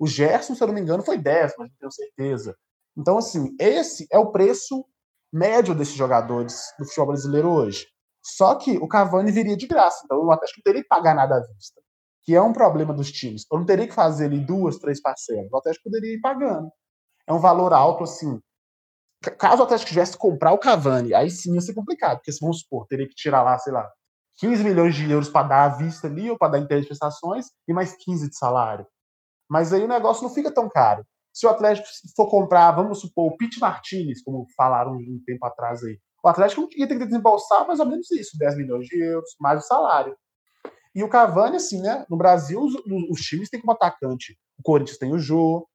[0.00, 2.56] O Gerson, se eu não me engano, foi 10, mas não tenho certeza.
[2.96, 4.84] Então, assim, esse é o preço
[5.32, 7.86] médio desses jogadores do futebol brasileiro hoje.
[8.20, 11.36] Só que o Cavani viria de graça, então o Atlético não teria que pagar nada
[11.36, 11.80] à vista,
[12.22, 13.44] que é um problema dos times.
[13.50, 15.52] Eu não teria que fazer ali duas, três parcelas.
[15.52, 16.68] O Atlético poderia ir pagando.
[17.26, 18.40] É um valor alto, assim.
[19.38, 22.60] Caso o Atlético tivesse que comprar o Cavani, aí sim ia ser complicado, porque, vamos
[22.60, 23.88] supor, teria que tirar lá, sei lá,
[24.38, 27.72] 15 milhões de euros para dar à vista ali, ou para dar em prestações, e
[27.72, 28.86] mais 15 de salário.
[29.48, 31.04] Mas aí o negócio não fica tão caro.
[31.32, 35.82] Se o Atlético for comprar, vamos supor, o Pete Martinez, como falaram um tempo atrás
[35.84, 39.30] aí, o Atlético ia ter que desembolsar mais ou menos isso, 10 milhões de euros,
[39.40, 40.16] mais o salário.
[40.94, 42.04] E o Cavani, assim, né?
[42.08, 42.74] No Brasil, os,
[43.10, 44.38] os times têm como atacante.
[44.58, 45.66] O Corinthians tem o Jô,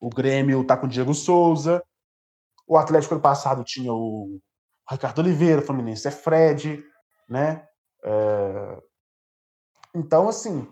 [0.00, 1.82] o Grêmio tá com o Diego Souza,
[2.66, 4.40] o Atlético ano passado tinha o
[4.90, 6.82] Ricardo Oliveira, o Fluminense é Fred,
[7.28, 7.66] né?
[8.04, 8.78] É...
[9.94, 10.66] Então, assim,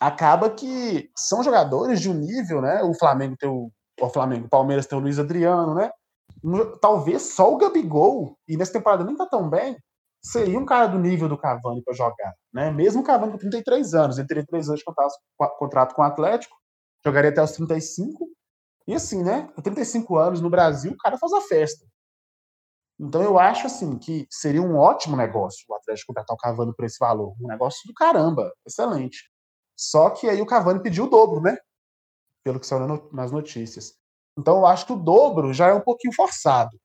[0.00, 2.82] acaba que são jogadores de um nível, né?
[2.82, 3.70] O Flamengo tem o,
[4.00, 5.90] o Flamengo, o Palmeiras tem o Luiz Adriano, né?
[6.80, 9.76] Talvez só o Gabigol, e nessa temporada nem tá tão bem,
[10.22, 12.70] seria um cara do nível do Cavani para jogar, né?
[12.70, 14.84] Mesmo o Cavani com 33 anos, ele teria 3 anos de
[15.58, 16.56] contrato com o Atlético,
[17.04, 18.28] jogaria até os 35,
[18.86, 19.48] e assim, né?
[19.54, 21.86] Com 35 anos no Brasil, o cara faz a festa.
[22.98, 26.84] Então eu acho assim que seria um ótimo negócio o Atlético contratar o Cavani por
[26.84, 27.34] esse valor.
[27.40, 29.30] Um negócio do caramba, excelente.
[29.76, 31.56] Só que aí o Cavani pediu o dobro, né?
[32.44, 33.94] Pelo que saiu nas notícias.
[34.38, 36.78] Então eu acho que o dobro já é um pouquinho forçado.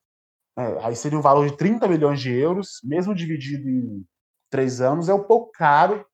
[0.57, 4.03] É, aí seria um valor de 30 milhões de euros, mesmo dividido em
[4.49, 6.05] três anos, é um pouco caro.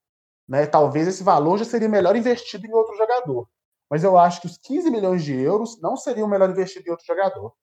[0.47, 0.65] Né?
[0.65, 3.47] Talvez esse valor já seria melhor investido em outro jogador.
[3.93, 7.05] Mas eu acho que os 15 milhões de euros não seriam melhor investido em outro
[7.05, 7.53] jogador.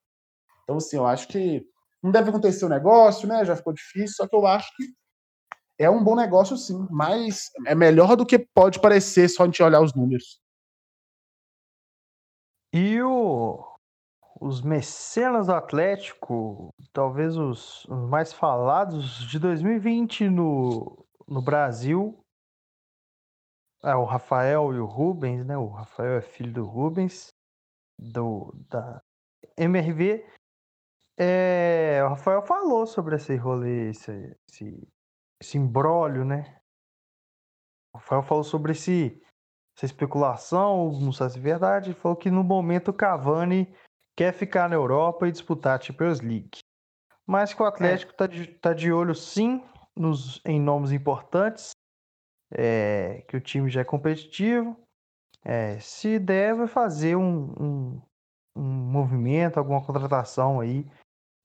[0.62, 1.66] Então, assim, eu acho que
[2.00, 3.44] não deve acontecer o negócio, né?
[3.44, 4.84] Já ficou difícil, só que eu acho que
[5.76, 9.60] é um bom negócio, sim, mas é melhor do que pode parecer só a gente
[9.60, 10.40] olhar os números.
[12.72, 13.64] E o,
[14.40, 22.19] os mecenas do Atlético, talvez os, os mais falados de 2020 no, no Brasil,
[23.82, 25.56] é o Rafael e o Rubens, né?
[25.56, 27.28] O Rafael é filho do Rubens,
[27.98, 29.02] do, da
[29.56, 30.24] MRV,
[31.22, 34.88] é, o Rafael falou sobre esse rolê, esse, esse,
[35.38, 36.58] esse imbróglio, né?
[37.92, 39.22] O Rafael falou sobre esse,
[39.76, 43.70] essa especulação, não sei se é verdade, falou que no momento o Cavani
[44.16, 46.60] quer ficar na Europa e disputar a Champions League.
[47.26, 48.28] Mas que o Atlético está é.
[48.28, 49.62] de, tá de olho sim
[49.94, 51.72] nos, em nomes importantes,
[52.52, 54.76] é, que o time já é competitivo.
[55.44, 58.02] É, se der, vai fazer um, um,
[58.56, 60.86] um movimento, alguma contratação aí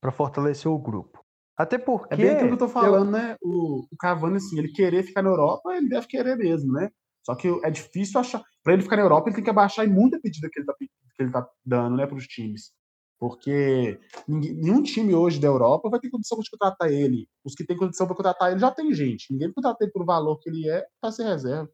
[0.01, 1.23] para fortalecer o grupo.
[1.57, 2.13] Até porque.
[2.13, 3.11] É bem aquilo que eu tô falando, eu...
[3.11, 3.35] né?
[3.41, 6.89] O, o Cavani, assim, ele querer ficar na Europa, ele deve querer mesmo, né?
[7.25, 8.43] Só que é difícil achar.
[8.61, 10.89] Para ele ficar na Europa, ele tem que abaixar muita pedida que ele tá, que
[11.19, 12.71] ele tá dando, né, para os times.
[13.19, 17.27] Porque ninguém, nenhum time hoje da Europa vai ter condição de contratar ele.
[17.43, 19.31] Os que têm condição para contratar ele já tem gente.
[19.31, 21.71] Ninguém vai contratar ele por valor que ele é para ser reserva.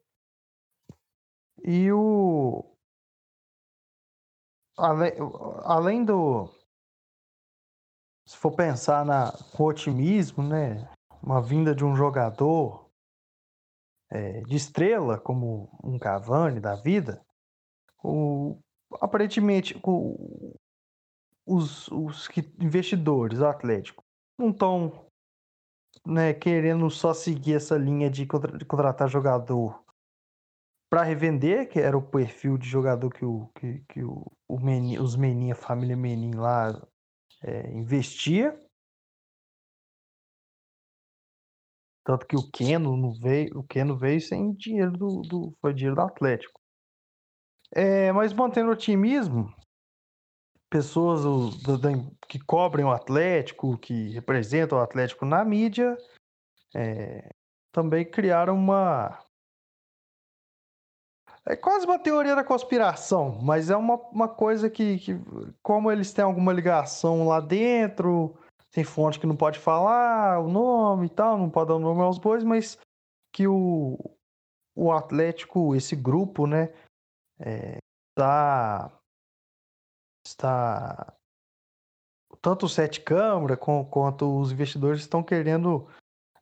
[1.64, 2.64] E o.
[4.76, 5.12] Além,
[5.64, 6.48] além do,
[8.26, 10.88] se for pensar na, com otimismo, né?
[11.22, 12.90] Uma vinda de um jogador
[14.10, 17.24] é, de estrela, como um Cavani da vida,
[18.02, 18.58] o,
[19.00, 20.54] aparentemente o,
[21.52, 22.28] os, os
[22.60, 24.02] investidores do Atlético
[24.38, 25.06] não estão
[26.06, 29.84] né, querendo só seguir essa linha de, contra, de contratar jogador
[30.90, 34.98] para revender, que era o perfil de jogador que, o, que, que o, o Menin,
[34.98, 36.70] os Menin, a família Menin lá
[37.42, 38.58] é, investia.
[42.04, 45.96] Tanto que o Keno não veio, o Keno veio sem dinheiro do, do foi dinheiro
[45.96, 46.60] do Atlético.
[47.74, 49.54] É, mas mantendo otimismo,
[50.72, 51.20] pessoas
[52.26, 55.98] que cobrem o Atlético, que representam o Atlético na mídia,
[56.74, 57.28] é,
[57.70, 59.22] também criaram uma,
[61.44, 65.20] é quase uma teoria da conspiração, mas é uma, uma coisa que, que,
[65.62, 68.34] como eles têm alguma ligação lá dentro,
[68.70, 72.00] tem fonte que não pode falar o nome e tal, não pode dar o nome
[72.00, 72.78] aos bois, mas
[73.30, 73.98] que o,
[74.74, 76.72] o Atlético, esse grupo, né,
[77.38, 77.76] é,
[78.16, 78.90] tá,
[80.26, 81.14] está
[82.40, 85.88] tanto o Sete Câmara com, quanto os investidores estão querendo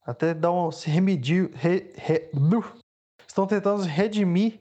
[0.02, 2.30] até dar um se remedir, re, re,
[3.26, 4.60] estão tentando redimir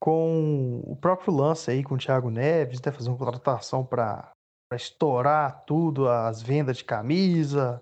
[0.00, 4.30] com o próprio lance aí com o Thiago Neves, né, fazer uma contratação para
[4.72, 7.80] estourar tudo, as vendas de camisa,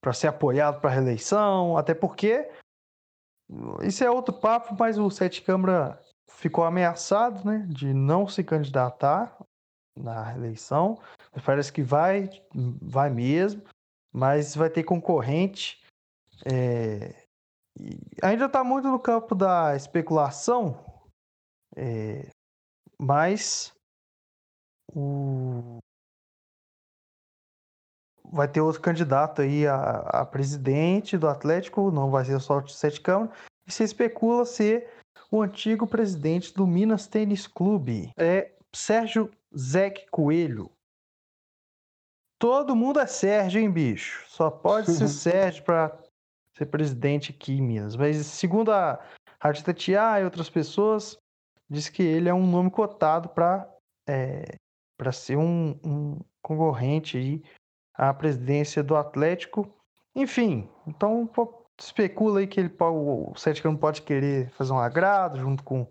[0.00, 2.50] para ser apoiado para reeleição, até porque
[3.82, 9.36] isso é outro papo, mas o Sete Câmara ficou ameaçado, né, de não se candidatar
[9.96, 10.98] na reeleição.
[11.44, 12.28] Parece que vai,
[12.80, 13.62] vai mesmo,
[14.12, 15.82] mas vai ter concorrente.
[16.44, 17.26] É...
[18.22, 20.84] ainda está muito no campo da especulação,
[21.76, 22.30] é,
[22.98, 23.72] mas
[24.94, 25.78] o...
[28.24, 33.00] vai ter outro candidato aí a, a, presidente do Atlético, não vai ser só Sete
[33.00, 33.32] Câmara,
[33.66, 34.90] e se especula ser
[35.30, 40.70] o antigo presidente do Minas Tênis Clube, é Sérgio Zec Coelho.
[42.38, 44.24] Todo mundo é Sérgio, hein, bicho?
[44.28, 45.98] Só pode ser Sérgio para
[46.56, 47.96] ser presidente aqui em Minas.
[47.96, 48.98] Mas segundo a
[49.40, 51.18] Rádio Tatiá e outras pessoas,
[51.68, 53.68] diz que ele é um nome cotado para
[54.08, 54.56] é,
[55.12, 57.42] ser um, um, concorrente aí
[57.94, 59.70] à presidência do Atlético.
[60.14, 61.30] Enfim, então
[61.78, 65.86] especula aí que ele, o Sete não pode querer fazer um agrado junto com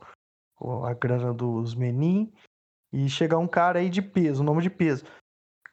[0.86, 2.32] a grana dos Menin
[2.92, 5.06] e chegar um cara aí de peso, um nome de peso.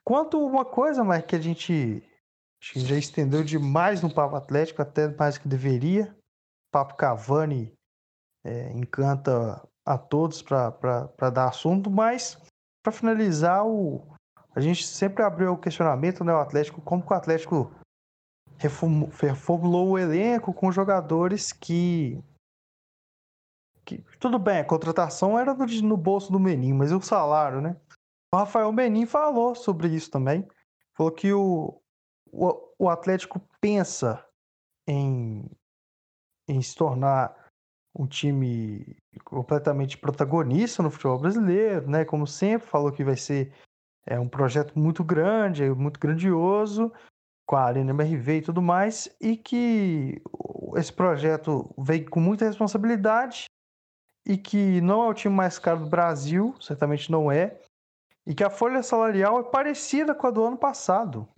[0.05, 2.03] Quanto uma coisa, mas que a gente,
[2.61, 6.17] que já estendeu demais no Papo Atlético, até mais que deveria.
[6.73, 7.73] Papo Cavani
[8.45, 12.41] é, encanta a todos para dar assunto, mas
[12.85, 14.07] para finalizar, o,
[14.55, 17.73] a gente sempre abriu o questionamento, né, o Atlético, como que o Atlético
[18.59, 22.23] reformulou o elenco com jogadores que,
[23.87, 27.77] que tudo bem, a contratação era no, no bolso do Menin, mas o salário, né?
[28.35, 30.47] O Rafael Menin falou sobre isso também.
[30.95, 31.81] Falou que o,
[32.33, 34.27] o, o Atlético pensa
[34.87, 35.49] em,
[36.49, 37.35] em se tornar
[37.99, 42.05] um time completamente protagonista no futebol brasileiro, né?
[42.05, 43.55] Como sempre, falou que vai ser
[44.05, 46.93] é, um projeto muito grande, muito grandioso,
[47.47, 50.21] com a Arena MRV e tudo mais, e que
[50.77, 53.47] esse projeto vem com muita responsabilidade
[54.27, 57.61] e que não é o time mais caro do Brasil, certamente não é,
[58.27, 61.29] e que a folha salarial é parecida com a do ano passado.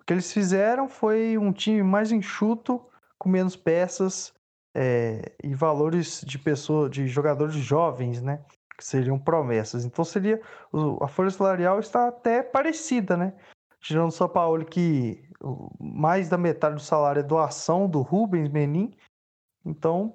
[0.00, 2.80] O que eles fizeram foi um time mais enxuto,
[3.18, 4.32] com menos peças
[4.74, 8.44] é, e valores de pessoas, de jogadores jovens, né?
[8.76, 9.84] Que seriam promessas.
[9.84, 10.40] Então seria
[11.02, 13.34] a folha salarial está até parecida, né?
[13.80, 15.28] Tirando São Paulo que
[15.80, 18.94] mais da metade do salário é doação do Rubens Menin.
[19.64, 20.14] Então,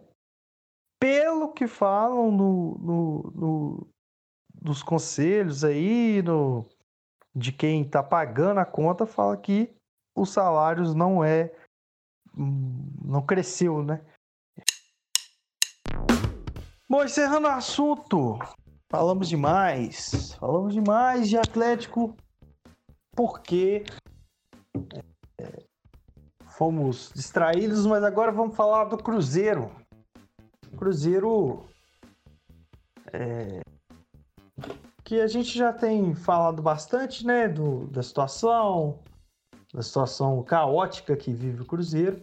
[1.03, 3.87] pelo que falam no, no, no
[4.53, 6.65] dos conselhos aí, no,
[7.35, 9.69] de quem está pagando a conta, fala que
[10.15, 11.53] os salários não é.
[12.33, 14.01] não cresceu, né?
[16.89, 18.39] Bom, encerrando o assunto,
[18.89, 20.35] falamos demais.
[20.39, 22.15] Falamos demais de Atlético
[23.13, 23.83] porque
[25.37, 25.65] é,
[26.45, 29.82] fomos distraídos, mas agora vamos falar do Cruzeiro.
[30.73, 31.65] Cruzeiro
[33.11, 33.61] é,
[35.03, 38.99] que a gente já tem falado bastante, né, do, da situação,
[39.73, 42.19] da situação caótica que vive o Cruzeiro.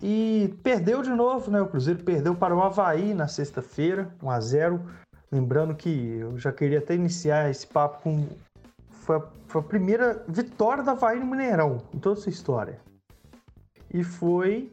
[0.00, 1.60] E perdeu de novo, né?
[1.60, 4.80] O Cruzeiro perdeu para o Havaí na sexta-feira, 1 a 0
[5.30, 8.26] Lembrando que eu já queria até iniciar esse papo com.
[8.90, 12.80] Foi a, foi a primeira vitória da Havaí no Mineirão, em toda essa história.
[13.94, 14.72] E foi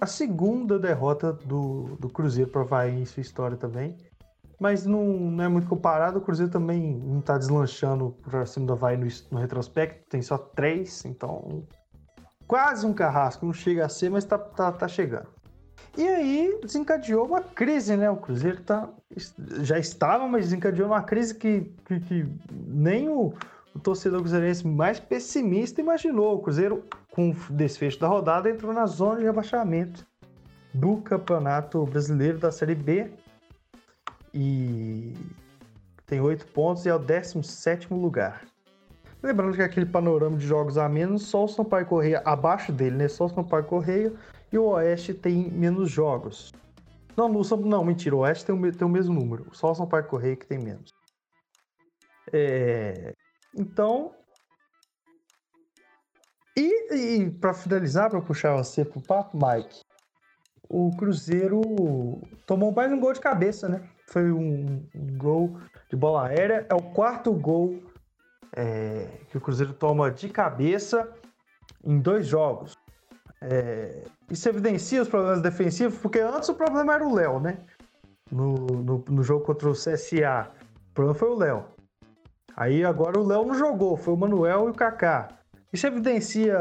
[0.00, 3.96] a segunda derrota do, do Cruzeiro para Havaí em sua história também
[4.60, 6.18] mas não, não é muito comparado.
[6.18, 10.36] O Cruzeiro também não está deslanchando para cima do Havaí no, no, retrospecto, tem só
[10.36, 11.66] três, então
[12.46, 15.28] quase um carrasco, não chega a ser, mas tá, tá, tá chegando.
[15.96, 18.10] E aí desencadeou uma crise, né?
[18.10, 18.90] O Cruzeiro tá,
[19.62, 23.32] já estava, mas desencadeou uma crise que, que, que nem o,
[23.74, 26.36] o torcedor cruzeirense mais pessimista imaginou.
[26.36, 30.06] O Cruzeiro, com o desfecho da rodada, entrou na zona de rebaixamento
[30.72, 33.10] do Campeonato Brasileiro da Série B
[34.32, 35.14] e
[36.06, 38.44] tem oito pontos e é o 17 lugar.
[39.22, 43.08] Lembrando que aquele panorama de jogos a menos, só o Sampaio Correia abaixo dele, né?
[43.08, 44.12] Só o Sampaio Correia
[44.50, 46.52] e o Oeste tem menos jogos.
[47.16, 50.04] Não, não, não mentira, o Oeste tem o, tem o mesmo número, só o Sampaio
[50.04, 50.90] Correia que tem menos.
[52.32, 53.14] É,
[53.54, 54.12] então.
[56.60, 59.80] E, e para finalizar, para puxar você pro papo, Mike,
[60.68, 61.62] o Cruzeiro
[62.46, 63.88] tomou mais um gol de cabeça, né?
[64.10, 65.56] foi um, um gol
[65.88, 66.66] de bola aérea.
[66.68, 67.80] É o quarto gol
[68.54, 71.08] é, que o Cruzeiro toma de cabeça
[71.84, 72.76] em dois jogos.
[73.40, 77.58] É, isso evidencia os problemas defensivos, porque antes o problema era o Léo, né?
[78.30, 80.50] No, no, no, jogo contra o CSA.
[80.90, 81.64] O problema foi o Léo.
[82.56, 85.39] Aí agora o Léo não jogou, foi o Manuel e o Kaká.
[85.72, 86.58] Isso evidencia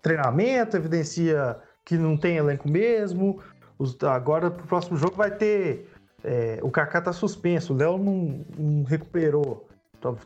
[0.00, 3.40] treinamento, evidencia que não tem elenco mesmo.
[3.78, 5.88] Os, agora pro próximo jogo vai ter
[6.24, 9.68] é, o Kaká tá suspenso, o Léo não, não, recuperou.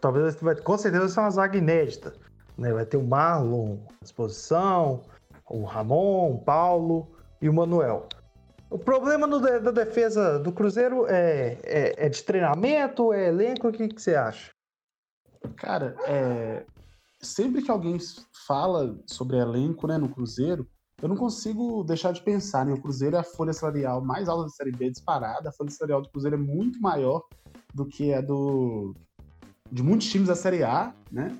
[0.01, 2.15] Talvez vai, com certeza vai ser uma zaga inédita.
[2.57, 2.73] Né?
[2.73, 5.03] Vai ter o Marlon à disposição,
[5.49, 7.09] o Ramon, o Paulo
[7.41, 8.09] e o Manuel.
[8.69, 13.69] O problema da defesa do Cruzeiro é, é, é, de treinamento, é elenco?
[13.69, 14.51] O que, que você acha?
[15.57, 16.65] Cara, é,
[17.27, 17.99] sempre que alguém
[18.47, 20.67] fala sobre elenco né, no Cruzeiro,
[21.03, 22.73] eu não consigo deixar de pensar, né?
[22.73, 25.49] O Cruzeiro é a folha salarial mais alta da Série B disparada.
[25.49, 27.23] A folha salarial do Cruzeiro é muito maior
[27.75, 28.95] do que a do
[29.71, 31.37] de muitos times da Série A, né?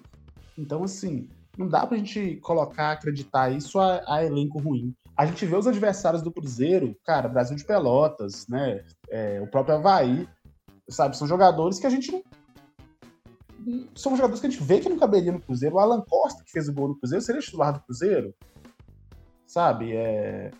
[0.59, 4.95] Então, assim, não dá pra gente colocar, acreditar isso a, a elenco ruim.
[5.17, 8.85] A gente vê os adversários do Cruzeiro, cara, Brasil de Pelotas, né?
[9.09, 10.29] É, o próprio Havaí,
[10.89, 11.17] sabe?
[11.17, 12.23] São jogadores que a gente não.
[13.95, 15.77] São jogadores que a gente vê que não caberia no Cruzeiro.
[15.77, 18.35] O Alan Costa, que fez o gol no Cruzeiro, seria titular do Cruzeiro?
[19.47, 19.97] sabe?
[19.97, 20.51] É...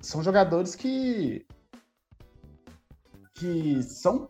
[0.00, 1.44] São jogadores que
[3.34, 4.28] que são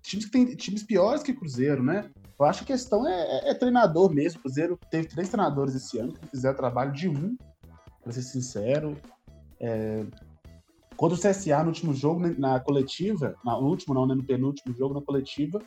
[0.00, 2.08] times que têm times piores que Cruzeiro, né?
[2.38, 4.38] Eu acho que a questão é, é, é treinador mesmo.
[4.38, 7.36] O Cruzeiro teve três treinadores esse ano que fizeram trabalho de um,
[8.00, 8.96] para ser sincero.
[9.58, 10.04] É...
[10.96, 14.72] Quando o CSA no último jogo, né, na coletiva, no último não, né, no penúltimo
[14.76, 15.60] jogo na coletiva,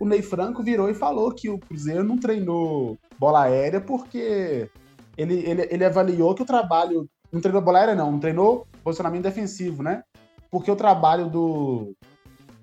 [0.00, 4.70] o Ney Franco virou e falou que o Cruzeiro não treinou bola aérea porque
[5.16, 7.08] ele, ele, ele avaliou que o trabalho.
[7.30, 10.02] Não treinou bola aérea, não, não treinou posicionamento defensivo, né?
[10.50, 11.94] Porque o trabalho do,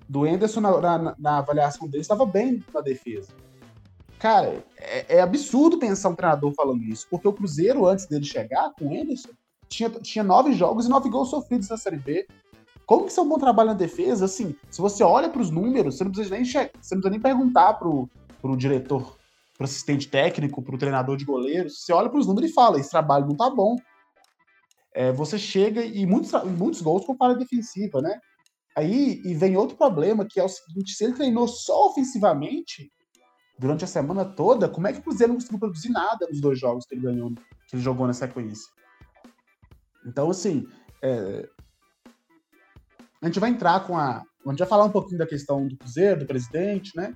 [0.06, 3.28] do Enderson na, na, na avaliação dele estava bem na defesa.
[4.18, 8.72] Cara, é, é, absurdo pensar um treinador falando isso, porque o Cruzeiro, antes dele chegar
[8.76, 9.30] com o Enderson,
[9.68, 12.26] tinha, tinha nove jogos e nove gols sofridos na Série B.
[12.88, 14.24] Como que isso é um bom trabalho na defesa?
[14.24, 17.20] Assim, se você olha para os números, você não precisa nem, você não precisa nem
[17.20, 18.08] perguntar pro,
[18.40, 19.14] pro diretor,
[19.54, 21.84] pro assistente técnico, pro treinador de goleiros.
[21.84, 23.76] Você olha para os números e fala, esse trabalho não tá bom.
[24.94, 28.18] É, você chega e muitos, muitos gols com falha defensiva, né?
[28.74, 32.90] Aí e vem outro problema, que é o seguinte: se ele treinou só ofensivamente
[33.58, 36.58] durante a semana toda, como é que o Cruzeiro não conseguiu produzir nada nos dois
[36.58, 37.34] jogos que ele ganhou,
[37.68, 38.72] que ele jogou na sequência?
[40.06, 40.66] Então, assim,
[41.02, 41.46] é...
[43.22, 44.22] a gente vai entrar com a.
[44.46, 47.14] A gente vai falar um pouquinho da questão do Cruzeiro, do presidente, né?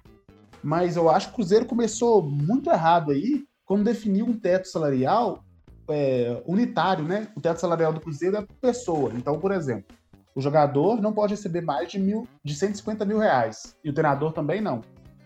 [0.62, 5.42] Mas eu acho que o Cruzeiro começou muito errado aí quando definiu um teto salarial
[5.88, 7.28] é, unitário, né?
[7.36, 9.12] O teto salarial do Cruzeiro é por pessoa.
[9.14, 9.96] Então, por exemplo,
[10.34, 13.76] o jogador não pode receber mais de, mil, de 150 mil reais.
[13.82, 14.82] E o treinador também não.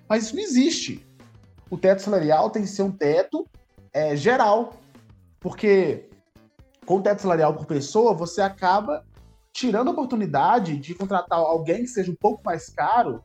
[0.09, 1.05] Mas isso não existe.
[1.70, 3.47] O teto salarial tem que ser um teto
[3.93, 4.74] é, geral.
[5.41, 6.09] Porque
[6.85, 9.05] com o teto salarial por pessoa, você acaba
[9.57, 13.25] tirando a oportunidade de contratar alguém que seja um pouco mais caro,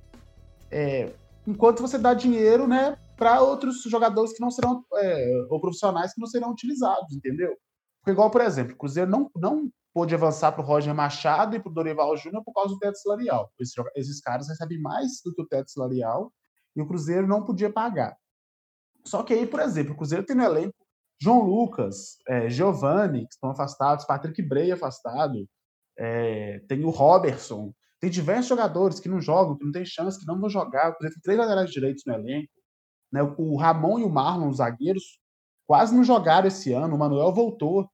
[0.71, 1.13] é,
[1.45, 6.21] enquanto você dá dinheiro, né, para outros jogadores que não serão, é, ou profissionais que
[6.21, 7.53] não serão utilizados, entendeu?
[7.99, 11.59] Porque, igual, por exemplo, o Cruzeiro não, não pôde avançar para o Roger Machado e
[11.59, 13.51] para o Dorival Júnior por causa do teto salarial.
[13.59, 16.31] Esses, esses caras recebem mais do que o teto salarial
[16.73, 18.15] e o Cruzeiro não podia pagar.
[19.05, 20.73] Só que aí, por exemplo, o Cruzeiro tem no elenco
[21.21, 25.45] João Lucas, é, Giovanni, que estão afastados, Patrick Bray afastado,
[26.03, 30.25] é, tem o Robertson, tem diversos jogadores que não jogam, que não tem chance, que
[30.25, 30.93] não vão jogar.
[30.93, 32.51] Por exemplo, três laterais direitos no elenco.
[33.11, 33.21] Né?
[33.37, 35.19] O Ramon e o Marlon, os zagueiros,
[35.67, 36.95] quase não jogaram esse ano.
[36.95, 37.87] O Manuel voltou.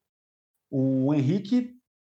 [0.72, 1.76] O Henrique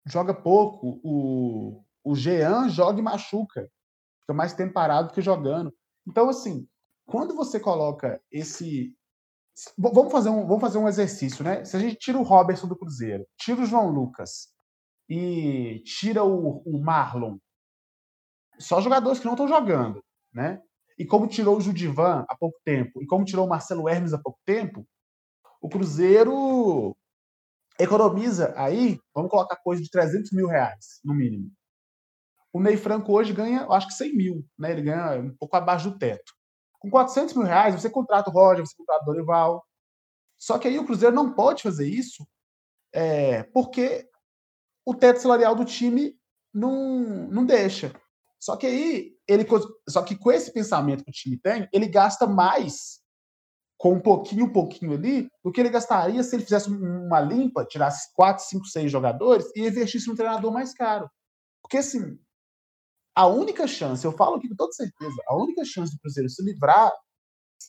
[0.06, 1.00] joga pouco.
[1.02, 3.72] O, o Jean joga e machuca.
[4.20, 5.74] Fica mais tempo parado que jogando.
[6.06, 6.68] Então, assim,
[7.06, 8.94] quando você coloca esse,
[9.78, 11.66] Vamos fazer, um, vamos fazer um exercício, né?
[11.66, 14.56] Se a gente tira o Robertson do Cruzeiro, tira o João Lucas
[15.10, 17.38] e tira o, o Marlon,
[18.60, 20.04] só jogadores que não estão jogando,
[20.34, 20.62] né?
[20.98, 24.18] E como tirou o Judivan há pouco tempo, e como tirou o Marcelo Hermes há
[24.18, 24.86] pouco tempo,
[25.62, 26.96] o Cruzeiro
[27.80, 31.52] economiza aí, vamos colocar coisa de 300 mil reais, no mínimo.
[32.52, 34.72] O Ney Franco hoje ganha, eu acho que 100 mil, né?
[34.72, 36.34] Ele ganha um pouco abaixo do teto.
[36.80, 39.64] Com 400 mil reais, você contrata o Roger, você contrata o Dorival.
[40.38, 42.28] Só que aí o Cruzeiro não pode fazer isso
[42.94, 44.10] é, porque
[44.88, 46.18] o teto salarial do time
[46.54, 47.92] não, não deixa.
[48.40, 49.46] Só que aí, ele,
[49.90, 53.02] só que com esse pensamento que o time tem, ele gasta mais
[53.78, 57.66] com um pouquinho, um pouquinho ali, do que ele gastaria se ele fizesse uma limpa,
[57.66, 61.10] tirasse 4, 5, 6 jogadores e investisse num treinador mais caro.
[61.62, 62.18] Porque, assim,
[63.14, 66.42] a única chance, eu falo aqui com toda certeza, a única chance do Cruzeiro se
[66.44, 66.94] livrar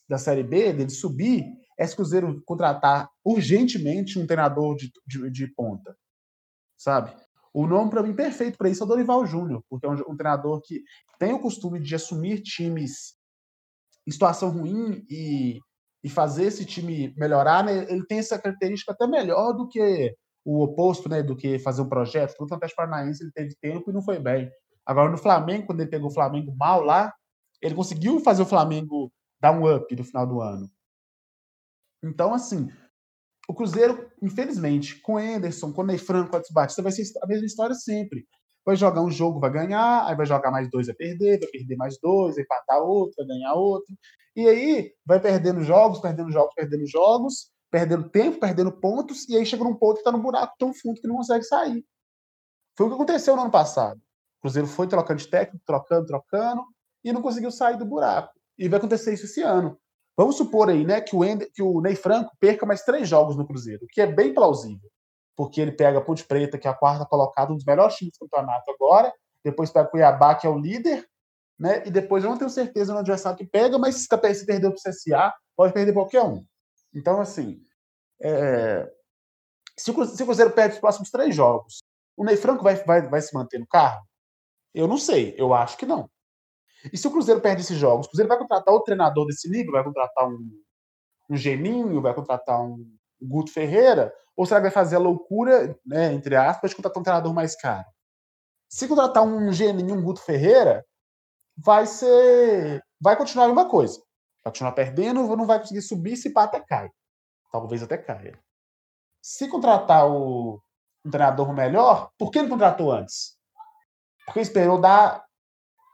[0.08, 1.44] da Série B, dele subir,
[1.76, 5.96] é se o Cruzeiro contratar urgentemente um treinador de, de, de ponta,
[6.78, 7.14] sabe?
[7.52, 10.16] O nome, para mim, perfeito para isso é o Dorival Júnior, porque é um, um,
[10.16, 10.82] treinador que
[11.18, 13.16] tem o costume de assumir times
[14.06, 15.58] em situação ruim e,
[16.04, 17.64] e fazer esse time melhorar.
[17.64, 17.90] Né?
[17.90, 20.14] Ele tem essa característica até melhor do que
[20.44, 21.22] o oposto, né?
[21.22, 22.34] Do que fazer um projeto.
[22.38, 24.50] No Atlético Paranaense ele teve tempo e não foi bem.
[24.86, 27.12] Agora, no Flamengo, quando ele pegou o Flamengo mal lá,
[27.60, 30.70] ele conseguiu fazer o Flamengo dar um up no final do ano.
[32.02, 32.70] Então, assim,
[33.48, 37.74] o Cruzeiro, infelizmente, com Anderson, com Ney Franco, com Batista, vai ser a mesma história
[37.74, 38.26] sempre.
[38.64, 41.76] Vai jogar um jogo, vai ganhar, aí vai jogar mais dois, vai perder, vai perder
[41.76, 43.96] mais dois, vai empatar outro, vai ganhar outro.
[44.36, 49.46] E aí vai perdendo jogos, perdendo jogos, perdendo jogos, perdendo tempo, perdendo pontos, e aí
[49.46, 51.82] chega num ponto que está no buraco tão fundo que não consegue sair.
[52.76, 53.98] Foi o que aconteceu no ano passado.
[54.38, 56.62] O Cruzeiro foi trocando de técnico, trocando, trocando,
[57.02, 58.32] e não conseguiu sair do buraco.
[58.58, 59.78] E vai acontecer isso esse ano.
[60.18, 63.36] Vamos supor aí, né, que o, Ender, que o Ney Franco perca mais três jogos
[63.36, 64.90] no Cruzeiro, o que é bem plausível.
[65.36, 68.14] Porque ele pega a Ponte Preta, que é a quarta colocada, um dos melhores times
[68.18, 69.14] do campeonato agora,
[69.44, 71.08] depois pega o Cuiabá, que é o líder,
[71.56, 71.84] né?
[71.86, 74.72] E depois eu não tenho certeza no adversário que pega, mas se, tá, se perdeu
[74.72, 76.44] para o CSA, pode perder qualquer um.
[76.92, 77.64] Então, assim,
[78.20, 78.92] é...
[79.78, 81.78] Se o, Cruzeiro, se o Cruzeiro perde os próximos três jogos,
[82.16, 84.04] o Ney Franco vai, vai, vai se manter no carro?
[84.74, 86.10] Eu não sei, eu acho que não.
[86.92, 89.72] E se o Cruzeiro perde esses jogos, o Cruzeiro vai contratar outro treinador desse nível,
[89.72, 90.62] vai contratar um,
[91.30, 92.86] um Geninho, vai contratar um
[93.20, 97.04] Guto Ferreira, ou será que vai fazer a loucura, né, entre aspas, de contratar um
[97.04, 97.86] treinador mais caro?
[98.68, 100.84] Se contratar um Geninho, um Guto Ferreira,
[101.56, 102.82] vai ser.
[103.00, 103.98] Vai continuar a mesma coisa.
[104.44, 106.90] Vai continuar perdendo, não vai conseguir subir, se pá, até cai.
[107.50, 108.38] Talvez até caia.
[109.20, 110.60] Se contratar o,
[111.04, 113.36] um treinador melhor, por que não contratou antes?
[114.24, 115.24] Porque esperou dar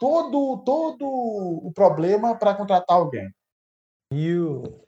[0.04, 3.32] todo, todo o problema para contratar alguém.
[4.12, 4.86] E o,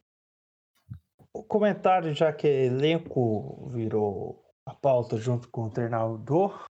[1.33, 6.67] o comentário, já que elenco virou a pauta junto com o treinador,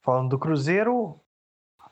[0.00, 1.20] falando do Cruzeiro,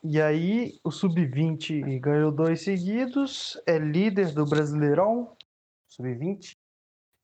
[0.03, 5.36] e aí o Sub-20 ganhou dois seguidos, é líder do Brasileirão,
[5.86, 6.57] Sub-20,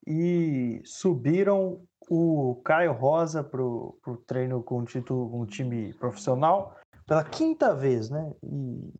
[0.06, 6.78] e subiram o Caio Rosa para o treino com o título, com o time profissional
[7.08, 8.34] pela quinta vez, né?
[8.42, 8.92] E,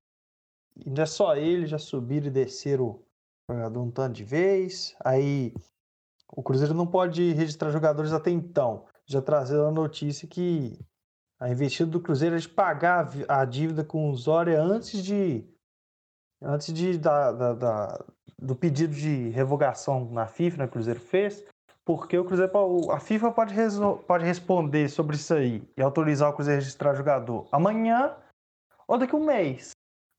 [0.87, 4.97] e não é só ele, já subiram e desceram o jogador um tanto de vez.
[5.05, 5.53] Aí
[6.33, 8.87] o Cruzeiro não pode registrar jogadores até então.
[9.07, 10.79] Já trazendo a notícia que
[11.39, 15.47] a investida do Cruzeiro é de pagar a dívida com o Zória antes de
[16.41, 18.05] antes de da, da, da,
[18.39, 21.45] do pedido de revogação na FIFA, né, o Cruzeiro fez,
[21.89, 22.53] porque o Cruzeiro,
[22.93, 23.55] a FIFA pode,
[24.07, 28.15] pode responder sobre isso aí e autorizar o Cruzeiro a registrar jogador amanhã
[28.87, 29.71] ou daqui a um mês,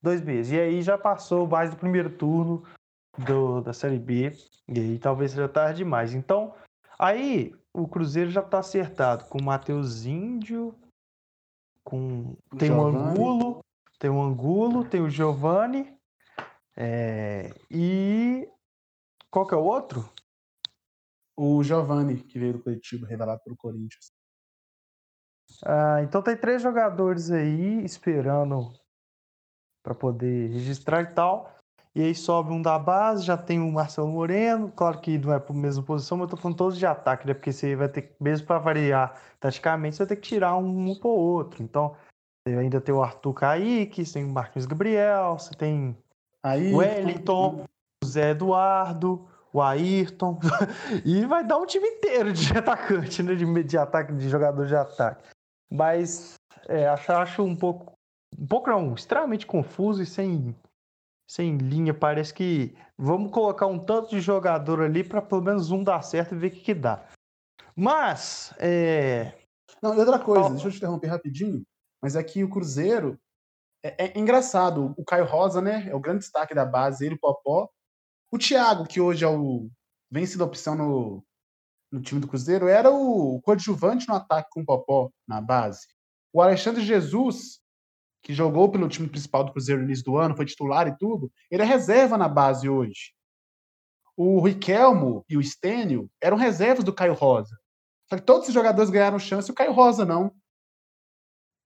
[0.01, 0.51] dois meses.
[0.51, 2.63] E aí já passou mais do primeiro turno
[3.20, 4.36] do, da Série B,
[4.67, 6.15] e aí talvez seja tarde demais.
[6.15, 6.55] Então,
[6.97, 10.74] aí o Cruzeiro já está acertado com o Matheus Índio,
[11.84, 13.59] com tem o Angulo,
[13.99, 15.95] tem o Angulo, tem o Giovani,
[16.76, 18.49] é, e
[19.30, 20.09] qual que é o outro?
[21.41, 24.11] O Giovanni, que veio do Curitiba, revelado pelo Corinthians.
[25.65, 28.73] Ah, então tem três jogadores aí esperando
[29.81, 31.55] para poder registrar e tal.
[31.95, 35.39] E aí sobe um da base, já tem o Marcelo Moreno, claro que não é
[35.39, 37.33] para a mesma posição, mas eu tô falando todos de ataque, né?
[37.33, 40.95] Porque você vai ter, mesmo para variar taticamente, você vai ter que tirar um, um
[40.99, 41.63] por outro.
[41.63, 41.95] Então,
[42.45, 45.97] você ainda tem o Arthur Kaique, você tem o Marquinhos Gabriel, você tem
[46.45, 47.65] o Wellington,
[48.03, 50.39] o Zé Eduardo, o Ayrton,
[51.06, 53.36] e vai dar um time inteiro de atacante, né?
[53.36, 55.28] De, de ataque, de jogador de ataque.
[55.72, 56.36] Mas
[56.68, 57.93] é, acho, acho um pouco,
[58.38, 60.56] um pouco não, extremamente confuso e sem,
[61.30, 61.93] sem linha.
[61.93, 66.36] Parece que vamos colocar um tanto de jogador ali para pelo menos um dar certo
[66.36, 67.06] e ver o que, que dá.
[67.76, 69.34] Mas, é...
[69.82, 71.64] Não, e outra coisa, deixa eu te interromper rapidinho,
[72.02, 73.18] mas é o Cruzeiro
[73.84, 74.93] é, é, engraçado.
[74.97, 75.88] O Caio Rosa, né?
[75.89, 77.70] É o grande destaque da base, ele, o Popó.
[78.32, 79.69] O Thiago, que hoje é o
[80.11, 81.23] vem sendo opção no,
[81.91, 85.88] no time do Cruzeiro, era o coadjuvante no ataque com o Popó na base.
[86.34, 87.59] O Alexandre Jesus,
[88.23, 91.32] que jogou pelo time principal do Cruzeiro no início do ano, foi titular e tudo,
[91.49, 93.13] ele é reserva na base hoje.
[94.15, 97.57] O Riquelmo e o Stênio eram reservas do Caio Rosa.
[98.09, 100.32] Só que todos os jogadores ganharam chance e o Caio Rosa não.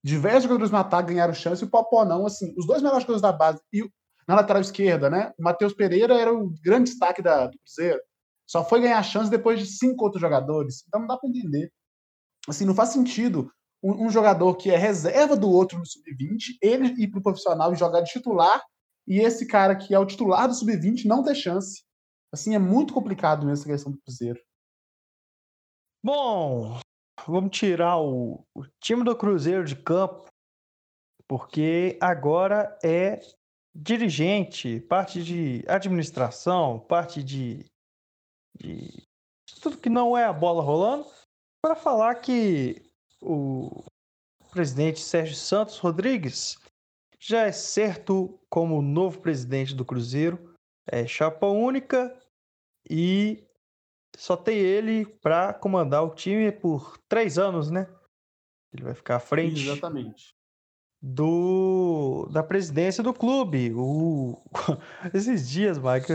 [0.02, 2.26] Diversos jogadores no ataque ganharam chance e o Popó não.
[2.26, 3.82] Assim, os dois melhores jogadores da base e
[4.26, 5.32] na lateral esquerda, né?
[5.38, 8.00] O Matheus Pereira era o grande destaque da, do Cruzeiro.
[8.46, 10.84] Só foi ganhar chance depois de cinco outros jogadores.
[10.86, 11.72] Então não dá para entender.
[12.48, 13.50] Assim, não faz sentido
[13.82, 17.72] um, um, jogador que é reserva do outro no sub-20, ele ir para o profissional
[17.72, 18.62] e jogar de titular,
[19.06, 21.84] e esse cara que é o titular do sub-20 não ter chance.
[22.32, 24.40] Assim, é muito complicado mesmo essa questão do Cruzeiro.
[26.02, 26.78] Bom,
[27.26, 30.28] vamos tirar o, o time do Cruzeiro de campo,
[31.28, 33.20] porque agora é
[33.74, 37.64] dirigente, parte de administração, parte de,
[38.56, 39.04] de
[39.60, 41.06] tudo que não é a bola rolando,
[41.60, 42.82] para falar que
[43.20, 43.84] o
[44.52, 46.56] presidente Sérgio Santos Rodrigues
[47.18, 50.54] já é certo como novo presidente do Cruzeiro,
[50.86, 52.16] é chapa única
[52.88, 53.42] e
[54.16, 57.88] só tem ele para comandar o time por três anos, né?
[58.72, 59.62] Ele vai ficar à frente.
[59.62, 60.34] Exatamente
[61.06, 63.74] do da presidência do clube.
[63.76, 64.40] O,
[65.12, 66.10] esses dias, Mike,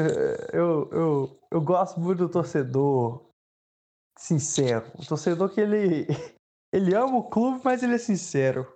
[0.52, 3.30] eu, eu, eu gosto muito do torcedor
[4.18, 4.92] sincero.
[4.96, 6.08] O torcedor que ele,
[6.74, 8.68] ele ama o clube, mas ele é sincero.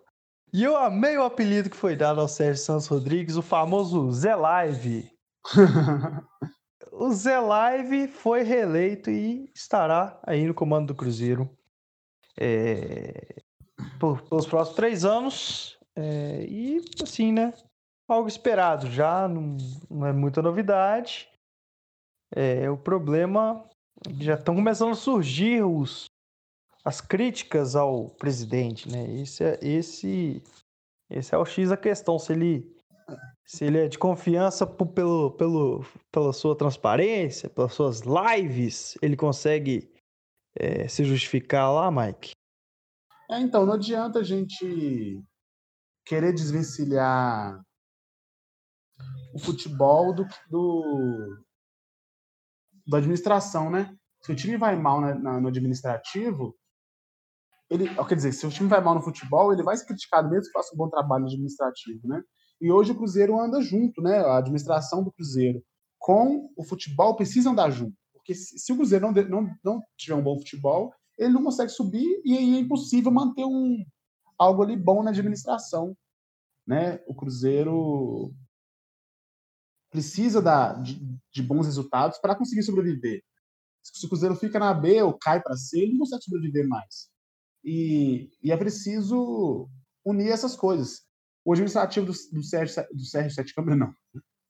[0.54, 4.36] E eu amei o apelido que foi dado ao Sérgio Santos Rodrigues, o famoso Zé
[4.36, 5.12] Live.
[6.92, 11.50] o Zé Live foi reeleito e estará aí no comando do Cruzeiro
[12.40, 13.42] é,
[14.00, 15.80] por, pelos próximos três anos.
[15.96, 17.54] É, e assim, né?
[18.08, 19.58] Algo esperado já, não,
[19.90, 21.30] não é muita novidade.
[22.36, 23.68] É, o problema
[24.20, 26.06] já estão começando a surgir os,
[26.84, 29.22] as críticas ao presidente, né?
[29.22, 30.44] Esse é, esse,
[31.10, 32.76] esse é o X a questão, se ele,
[33.46, 39.90] se ele é de confiança pelo, pelo, pela sua transparência, pelas suas lives, ele consegue
[40.56, 42.32] é, se justificar lá, Mike?
[43.30, 45.24] É, então, não adianta a gente
[46.06, 47.62] querer desvencilhar
[49.34, 51.44] o futebol do, do
[52.88, 53.96] da administração, né?
[54.22, 56.56] Se o time vai mal na, na, no administrativo,
[57.70, 60.46] ele, quer dizer, se o time vai mal no futebol, ele vai ser criticado mesmo
[60.46, 62.22] que faça um bom trabalho administrativo, né?
[62.62, 64.20] E hoje o Cruzeiro anda junto, né?
[64.20, 65.62] A administração do Cruzeiro
[65.98, 70.16] com o futebol precisa andar junto, porque se, se o Cruzeiro não, não, não tiver
[70.16, 73.84] um bom futebol, ele não consegue subir e aí é impossível manter um
[74.44, 75.96] algo ali bom na administração,
[76.66, 77.00] né?
[77.08, 78.34] O Cruzeiro
[79.92, 81.00] precisa da, de,
[81.32, 83.24] de bons resultados para conseguir sobreviver.
[83.82, 87.10] Se o Cruzeiro fica na B ou cai para C, ele não consegue sobreviver mais.
[87.64, 89.70] E, e é preciso
[90.04, 91.02] unir essas coisas.
[91.46, 93.94] O administrativo do, do Sérgio, do Sérgio Sete Câmara, não,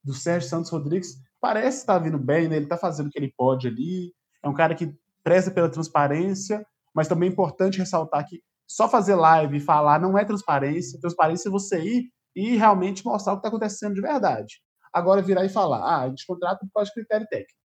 [0.03, 2.55] do Sérgio Santos Rodrigues, parece estar vindo bem, né?
[2.55, 4.13] ele está fazendo o que ele pode ali.
[4.43, 8.41] É um cara que preza pela transparência, mas também é importante ressaltar que
[8.73, 10.99] só fazer live e falar não é transparência.
[10.99, 14.63] Transparência é você ir e realmente mostrar o que está acontecendo de verdade.
[14.91, 17.59] Agora virar e falar, ah, a gente contrata por causa de critério técnico.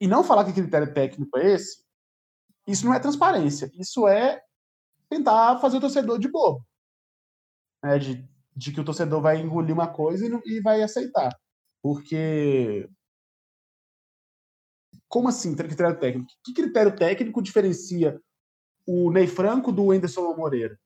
[0.00, 1.84] E não falar que critério técnico é esse,
[2.66, 3.70] isso não é transparência.
[3.78, 4.42] Isso é
[5.08, 6.66] tentar fazer o torcedor de bobo.
[7.84, 7.98] Né?
[7.98, 11.32] De, de que o torcedor vai engolir uma coisa e, não, e vai aceitar.
[11.80, 12.88] Porque.
[15.08, 16.30] Como assim, critério técnico?
[16.44, 18.20] Que critério técnico diferencia
[18.92, 20.76] o Ney Franco do Anderson Moreira?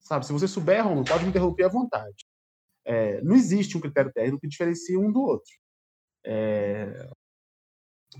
[0.00, 2.24] Sabe, se você souber, Romulo, pode me interromper à vontade.
[2.86, 5.52] É, não existe um critério técnico que diferencie um do outro.
[6.24, 7.06] É,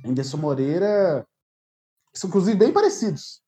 [0.04, 1.26] Anderson Moreira
[2.14, 3.42] são inclusive bem parecidos.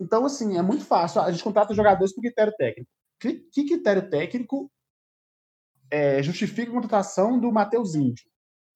[0.00, 1.20] Então, assim, é muito fácil.
[1.20, 2.90] A gente contrata jogadores por critério técnico.
[3.20, 4.68] Que, que critério técnico
[5.88, 8.28] é, justifica a contratação do Matheus Índio?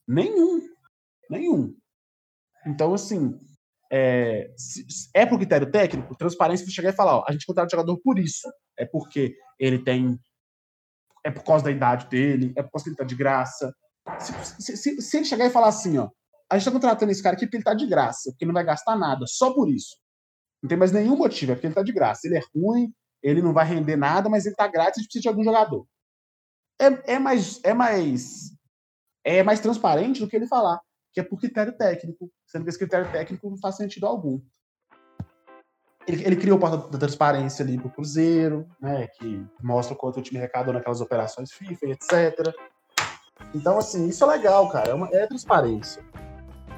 [0.06, 0.60] Nenhum.
[1.28, 1.76] Nenhum.
[2.64, 3.36] Então, assim,
[3.90, 4.50] é,
[5.14, 7.98] é por critério técnico, transparência você chegar e falar, ó, a gente contrata o jogador
[7.98, 8.48] por isso.
[8.76, 10.18] É porque ele tem.
[11.24, 13.74] É por causa da idade dele, é por causa que ele tá de graça.
[14.18, 16.08] Se, se, se ele chegar e falar assim, ó,
[16.50, 18.54] a gente está contratando esse cara aqui porque ele está de graça, porque ele não
[18.54, 19.96] vai gastar nada, só por isso.
[20.62, 22.26] Não tem mais nenhum motivo, é porque ele está de graça.
[22.26, 25.28] Ele é ruim, ele não vai render nada, mas ele está grátis e precisa de
[25.28, 25.86] algum jogador.
[26.80, 28.52] É, é, mais, é, mais,
[29.24, 30.80] é mais transparente do que ele falar,
[31.12, 34.40] que é por critério técnico, sendo que esse critério técnico não faz sentido algum.
[36.06, 40.18] Ele, ele criou o porta da transparência ali para o Cruzeiro, né, que mostra quanto
[40.18, 42.54] o time arrecadou naquelas operações FIFA, etc.
[43.54, 44.90] Então, assim, isso é legal, cara.
[44.90, 46.02] É, uma, é transparência.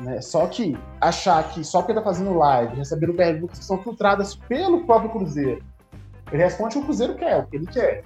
[0.00, 0.20] Né?
[0.20, 4.84] Só que achar que só porque tá fazendo live, recebendo perguntas que são filtradas pelo
[4.84, 5.62] próprio Cruzeiro,
[6.32, 8.04] ele responde o que o Cruzeiro quer, o que ele quer.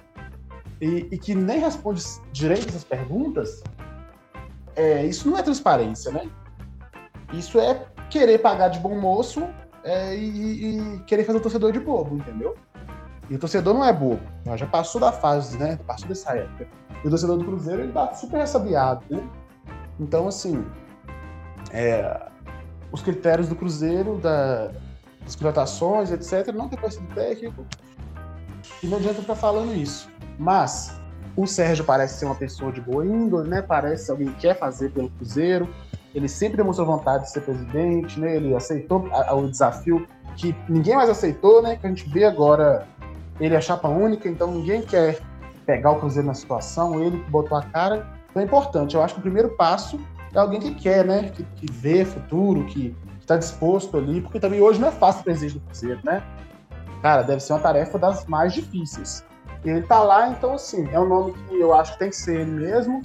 [0.81, 2.03] E, e que nem responde
[2.33, 3.63] direito essas perguntas,
[4.75, 6.29] é, isso não é transparência, né?
[7.33, 9.47] Isso é querer pagar de bom moço
[9.83, 12.55] é, e, e, querer fazer o torcedor de bobo, entendeu?
[13.29, 14.21] E o torcedor não é bobo,
[14.55, 15.79] já passou da fase, né?
[15.87, 16.67] Passou dessa época.
[17.03, 19.27] E o torcedor do Cruzeiro, ele tá super ressabiado, né?
[19.99, 20.65] Então, assim,
[21.71, 22.29] é,
[22.91, 24.71] os critérios do Cruzeiro, da,
[25.23, 27.65] das contratações, etc., não tem parecido técnico.
[28.81, 30.09] E não adianta estar falando isso.
[30.37, 30.99] Mas
[31.35, 33.61] o Sérgio parece ser uma pessoa de boa índole, né?
[33.61, 35.67] Parece alguém que quer fazer pelo Cruzeiro.
[36.13, 38.35] Ele sempre demonstrou vontade de ser presidente, né?
[38.35, 40.07] Ele aceitou o desafio
[40.37, 41.75] que ninguém mais aceitou, né?
[41.75, 42.87] Que a gente vê agora
[43.39, 45.19] ele é chapa única, então ninguém quer
[45.65, 48.07] pegar o Cruzeiro na situação, ele botou a cara.
[48.29, 48.95] Então é importante.
[48.95, 49.99] Eu acho que o primeiro passo
[50.33, 51.31] é alguém que quer, né?
[51.33, 55.23] Que, que vê futuro, que está disposto ali, porque também hoje não é fácil o
[55.25, 56.23] presidente do Cruzeiro, né?
[57.01, 59.23] Cara, deve ser uma tarefa das mais difíceis.
[59.65, 62.15] E ele tá lá, então, assim, é um nome que eu acho que tem que
[62.15, 63.01] ser ele mesmo.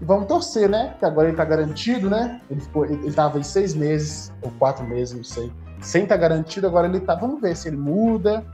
[0.00, 0.94] E vamos torcer, né?
[1.00, 2.40] Que agora ele tá garantido, né?
[2.48, 5.52] Ele, ficou, ele, ele tava em seis meses, ou quatro meses, não sei.
[5.80, 7.16] Sem estar tá garantido, agora ele tá.
[7.16, 8.46] Vamos ver se ele muda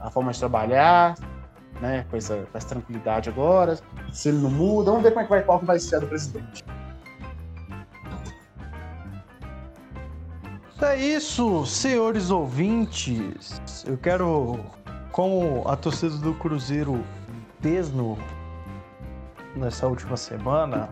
[0.00, 1.14] a forma de trabalhar,
[1.78, 2.06] né?
[2.10, 3.78] Com essa, com essa tranquilidade agora.
[4.10, 5.98] Se ele não muda, vamos ver como é que vai, qual que vai ser a
[5.98, 6.64] do presidente.
[10.80, 13.84] É isso, senhores ouvintes.
[13.86, 14.60] Eu quero,
[15.18, 17.04] como a torcida do Cruzeiro
[17.58, 18.16] desno
[19.56, 20.88] nessa última semana,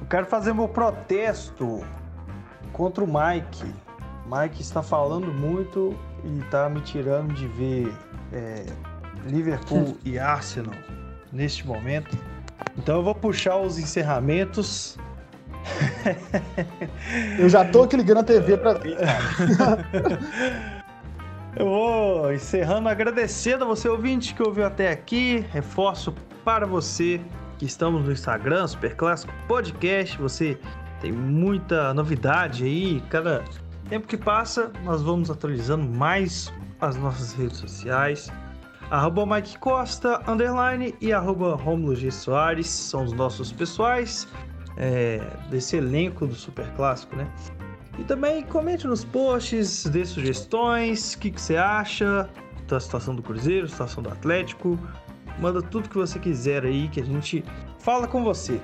[0.00, 1.84] eu quero fazer meu protesto
[2.72, 3.74] contra o Mike.
[4.24, 7.92] Mike está falando muito e está me tirando de ver
[8.32, 8.64] é,
[9.26, 10.74] Liverpool e Arsenal
[11.30, 12.16] neste momento.
[12.78, 14.96] Então eu vou puxar os encerramentos
[17.38, 18.96] Eu já tô aqui ligando a TV pra ver,
[21.54, 25.44] Eu vou encerrando agradecendo a você ouvinte que ouviu até aqui.
[25.50, 27.20] Reforço para você
[27.58, 30.16] que estamos no Instagram, Super Clássico Podcast.
[30.16, 30.58] Você
[31.02, 33.02] tem muita novidade aí.
[33.10, 33.44] Cada
[33.86, 36.50] tempo que passa, nós vamos atualizando mais
[36.80, 38.32] as nossas redes sociais.
[38.90, 42.10] Arroba Mike Costa, underline, e arroba Romulo G.
[42.10, 44.26] Soares são os nossos pessoais
[44.78, 47.30] é, desse elenco do Super Clássico, né?
[47.98, 52.28] E também comente nos posts, dê sugestões, o que, que você acha
[52.66, 54.78] da situação do Cruzeiro, situação do Atlético.
[55.38, 57.44] Manda tudo que você quiser aí que a gente
[57.78, 58.60] fala com você.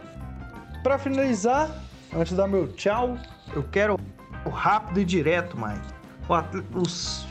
[0.83, 1.70] Para finalizar,
[2.14, 3.18] antes de dar meu tchau,
[3.55, 3.99] eu quero
[4.51, 5.99] rápido e direto, Mike.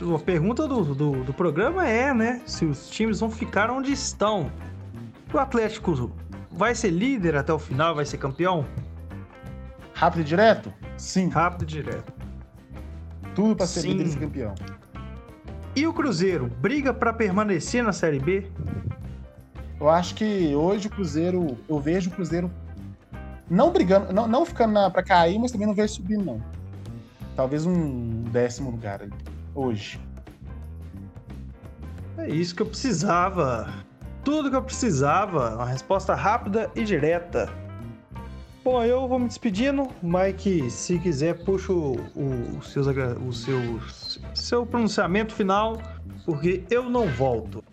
[0.02, 2.42] O, a pergunta do, do, do, programa é, né?
[2.46, 4.50] Se os times vão ficar onde estão.
[5.32, 6.12] O Atlético
[6.50, 8.66] vai ser líder até o final, vai ser campeão?
[9.94, 10.72] Rápido e direto?
[10.98, 11.28] Sim.
[11.28, 12.12] Rápido e direto.
[13.34, 14.54] Tudo para ser líder e campeão.
[15.74, 18.50] E o Cruzeiro, briga para permanecer na Série B?
[19.80, 22.50] Eu acho que hoje o Cruzeiro, eu vejo o Cruzeiro
[23.48, 26.42] não brigando, não, não ficando para cair, mas também não vejo subindo, não.
[27.36, 29.00] Talvez um décimo lugar
[29.54, 30.00] hoje.
[32.16, 33.72] É isso que eu precisava.
[34.24, 35.54] Tudo que eu precisava.
[35.54, 37.48] Uma resposta rápida e direta.
[38.70, 39.88] Bom, eu vou me despedindo.
[40.02, 43.80] Mike, se quiser, puxa o, o, seus, o seu,
[44.34, 45.78] seu pronunciamento final,
[46.26, 47.64] porque eu não volto.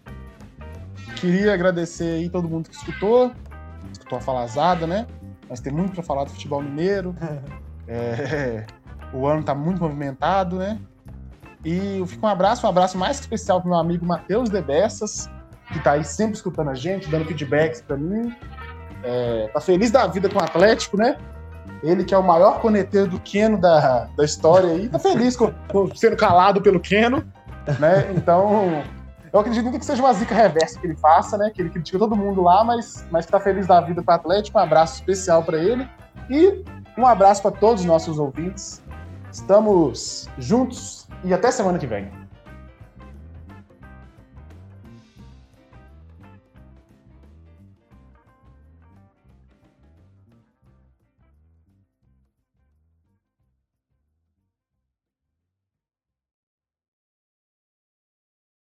[1.17, 3.33] Queria agradecer aí todo mundo que escutou,
[3.91, 5.05] escutou a falazada, né?
[5.49, 7.13] Mas tem muito para falar do futebol mineiro.
[7.89, 8.65] é,
[9.11, 10.79] o ano tá muito movimentado, né?
[11.65, 15.29] E fica um abraço, um abraço mais especial pro meu amigo Matheus Debessas,
[15.73, 18.33] que tá aí sempre escutando a gente, dando feedbacks para mim.
[19.07, 21.17] É, tá feliz da vida com o Atlético, né?
[21.83, 25.53] Ele que é o maior corneteiro do Keno da, da história aí, tá feliz com,
[25.71, 27.23] com sendo calado pelo Keno,
[27.79, 28.11] né?
[28.15, 28.83] Então,
[29.31, 31.51] eu acredito que seja uma zica reversa que ele faça, né?
[31.53, 34.57] Que ele critica todo mundo lá, mas, mas tá feliz da vida com o Atlético.
[34.57, 35.87] Um abraço especial para ele.
[36.29, 36.63] E
[36.97, 38.81] um abraço para todos os nossos ouvintes.
[39.31, 42.09] Estamos juntos e até semana que vem.